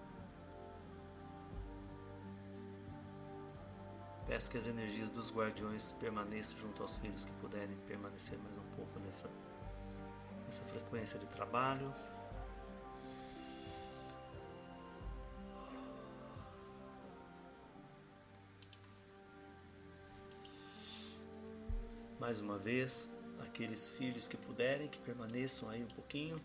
Peço 4.25 4.49
que 4.49 4.57
as 4.57 4.65
energias 4.65 5.09
dos 5.09 5.31
guardiões 5.31 5.91
permaneçam 5.91 6.57
junto 6.57 6.81
aos 6.81 6.95
filhos 6.95 7.25
que 7.25 7.31
puderem 7.33 7.75
permanecer 7.87 8.39
mais 8.39 8.57
um 8.57 8.75
pouco 8.75 8.97
nessa 8.99 9.29
essa 10.47 10.63
frequência 10.65 11.17
de 11.17 11.25
trabalho. 11.27 11.93
Mais 22.21 22.39
uma 22.39 22.55
vez, 22.55 23.11
aqueles 23.39 23.89
filhos 23.89 24.27
que 24.27 24.37
puderem, 24.37 24.87
que 24.87 24.99
permaneçam 24.99 25.67
aí 25.67 25.83
um 25.83 25.87
pouquinho, 25.87 26.39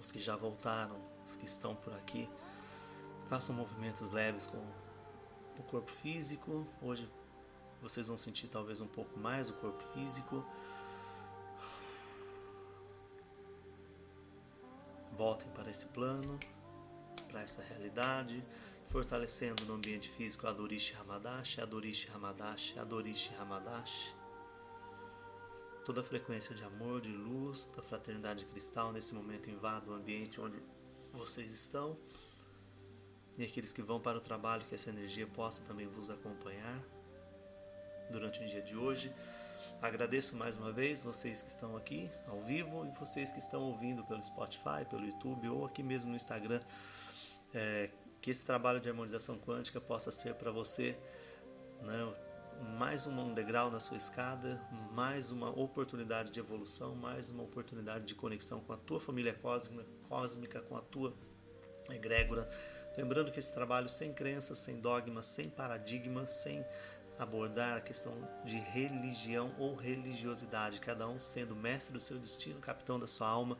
os 0.00 0.12
que 0.12 0.20
já 0.20 0.36
voltaram, 0.36 0.96
os 1.26 1.34
que 1.34 1.44
estão 1.44 1.74
por 1.74 1.92
aqui, 1.92 2.30
façam 3.28 3.52
movimentos 3.52 4.08
leves 4.10 4.46
com 4.46 4.64
o 5.58 5.62
corpo 5.64 5.90
físico. 5.90 6.64
Hoje 6.80 7.10
vocês 7.82 8.06
vão 8.06 8.16
sentir 8.16 8.46
talvez 8.46 8.80
um 8.80 8.86
pouco 8.86 9.18
mais 9.18 9.50
o 9.50 9.54
corpo 9.54 9.82
físico. 9.92 10.46
voltem 15.16 15.50
para 15.50 15.68
esse 15.68 15.86
plano, 15.86 16.38
para 17.28 17.42
essa 17.42 17.60
realidade, 17.60 18.42
fortalecendo 18.88 19.64
no 19.64 19.74
ambiente 19.74 20.08
físico 20.12 20.46
a 20.46 20.52
Dorishi 20.52 20.94
Hamadashi, 20.94 21.60
a 21.60 21.66
Dorishi 21.66 22.08
Hamadashi, 22.14 22.78
a 22.78 22.84
Dorishi 22.84 23.34
Hamadashi. 23.34 24.19
Toda 25.90 26.02
a 26.02 26.04
frequência 26.04 26.54
de 26.54 26.62
amor, 26.62 27.00
de 27.00 27.10
luz, 27.10 27.68
da 27.74 27.82
fraternidade 27.82 28.46
cristal 28.46 28.92
nesse 28.92 29.12
momento 29.12 29.50
invada 29.50 29.90
o 29.90 29.92
ambiente 29.92 30.40
onde 30.40 30.56
vocês 31.12 31.50
estão. 31.50 31.98
e 33.36 33.42
aqueles 33.42 33.72
que 33.72 33.82
vão 33.82 33.98
para 33.98 34.16
o 34.16 34.20
trabalho, 34.20 34.64
que 34.66 34.72
essa 34.72 34.88
energia 34.88 35.26
possa 35.26 35.64
também 35.64 35.88
vos 35.88 36.08
acompanhar 36.08 36.80
durante 38.08 38.40
o 38.40 38.46
dia 38.46 38.62
de 38.62 38.76
hoje. 38.76 39.12
Agradeço 39.82 40.36
mais 40.36 40.56
uma 40.56 40.70
vez 40.70 41.02
vocês 41.02 41.42
que 41.42 41.50
estão 41.50 41.76
aqui 41.76 42.08
ao 42.28 42.40
vivo 42.40 42.86
e 42.86 42.96
vocês 42.96 43.32
que 43.32 43.40
estão 43.40 43.60
ouvindo 43.60 44.04
pelo 44.04 44.22
Spotify, 44.22 44.84
pelo 44.88 45.04
YouTube 45.04 45.48
ou 45.48 45.66
aqui 45.66 45.82
mesmo 45.82 46.10
no 46.10 46.16
Instagram. 46.16 46.60
É, 47.52 47.90
que 48.20 48.30
esse 48.30 48.46
trabalho 48.46 48.78
de 48.78 48.88
harmonização 48.88 49.36
quântica 49.36 49.80
possa 49.80 50.12
ser 50.12 50.36
para 50.36 50.52
você 50.52 50.96
né, 51.82 52.14
mais 52.60 53.06
um 53.06 53.32
degrau 53.32 53.70
na 53.70 53.80
sua 53.80 53.96
escada, 53.96 54.60
mais 54.92 55.30
uma 55.30 55.48
oportunidade 55.48 56.30
de 56.30 56.40
evolução, 56.40 56.94
mais 56.94 57.30
uma 57.30 57.42
oportunidade 57.42 58.04
de 58.04 58.14
conexão 58.14 58.60
com 58.60 58.72
a 58.72 58.76
tua 58.76 59.00
família 59.00 59.32
cósmica, 59.32 59.86
cósmica 60.08 60.60
com 60.60 60.76
a 60.76 60.80
tua 60.82 61.14
egrégora. 61.88 62.48
Lembrando 62.96 63.30
que 63.30 63.38
esse 63.38 63.52
trabalho 63.52 63.88
sem 63.88 64.12
crenças, 64.12 64.58
sem 64.58 64.80
dogmas, 64.80 65.26
sem 65.26 65.48
paradigmas, 65.48 66.30
sem 66.30 66.64
abordar 67.18 67.78
a 67.78 67.80
questão 67.80 68.14
de 68.44 68.58
religião 68.58 69.54
ou 69.58 69.74
religiosidade, 69.74 70.80
cada 70.80 71.08
um 71.08 71.18
sendo 71.18 71.56
mestre 71.56 71.92
do 71.92 72.00
seu 72.00 72.18
destino, 72.18 72.60
capitão 72.60 72.98
da 72.98 73.06
sua 73.06 73.28
alma, 73.28 73.56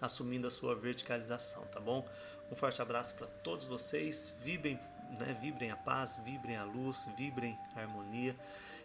assumindo 0.00 0.46
a 0.46 0.50
sua 0.50 0.74
verticalização, 0.74 1.64
tá 1.66 1.80
bom? 1.80 2.08
Um 2.50 2.54
forte 2.54 2.80
abraço 2.80 3.14
para 3.14 3.26
todos 3.26 3.66
vocês, 3.66 4.36
vibrem, 4.42 4.78
né, 5.14 5.36
vibrem 5.40 5.70
a 5.70 5.76
paz, 5.76 6.16
vibrem 6.24 6.56
a 6.56 6.64
luz, 6.64 7.08
vibrem 7.16 7.58
a 7.74 7.80
harmonia 7.80 8.36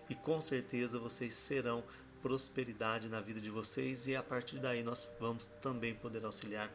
e 0.10 0.16
com 0.16 0.42
certeza 0.42 1.00
vocês 1.00 1.34
serão 1.36 1.84
prosperidade 2.22 3.08
na 3.08 3.22
vida 3.22 3.40
de 3.40 3.50
vocês 3.50 4.08
e 4.08 4.16
a 4.16 4.24
partir 4.24 4.58
daí 4.58 4.84
nós 4.84 5.08
vamos 5.20 5.46
também 5.62 5.94
poder 5.96 6.26
auxiliar 6.26 6.70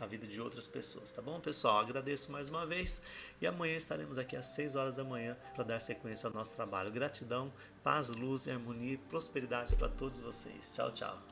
a 0.00 0.06
vida 0.06 0.26
de 0.26 0.40
outras 0.40 0.66
pessoas, 0.66 1.12
tá 1.12 1.22
bom, 1.22 1.38
pessoal? 1.38 1.78
Agradeço 1.78 2.32
mais 2.32 2.48
uma 2.48 2.66
vez 2.66 3.02
e 3.40 3.46
amanhã 3.46 3.76
estaremos 3.76 4.18
aqui 4.18 4.36
às 4.36 4.46
6 4.46 4.74
horas 4.74 4.96
da 4.96 5.04
manhã 5.04 5.36
para 5.54 5.64
dar 5.64 5.80
sequência 5.80 6.26
ao 6.26 6.32
nosso 6.34 6.52
trabalho. 6.52 6.90
Gratidão, 6.90 7.52
paz, 7.84 8.08
luz, 8.08 8.48
harmonia 8.48 8.94
e 8.94 8.98
prosperidade 8.98 9.76
para 9.76 9.88
todos 9.88 10.18
vocês. 10.18 10.72
Tchau, 10.74 10.90
tchau. 10.92 11.31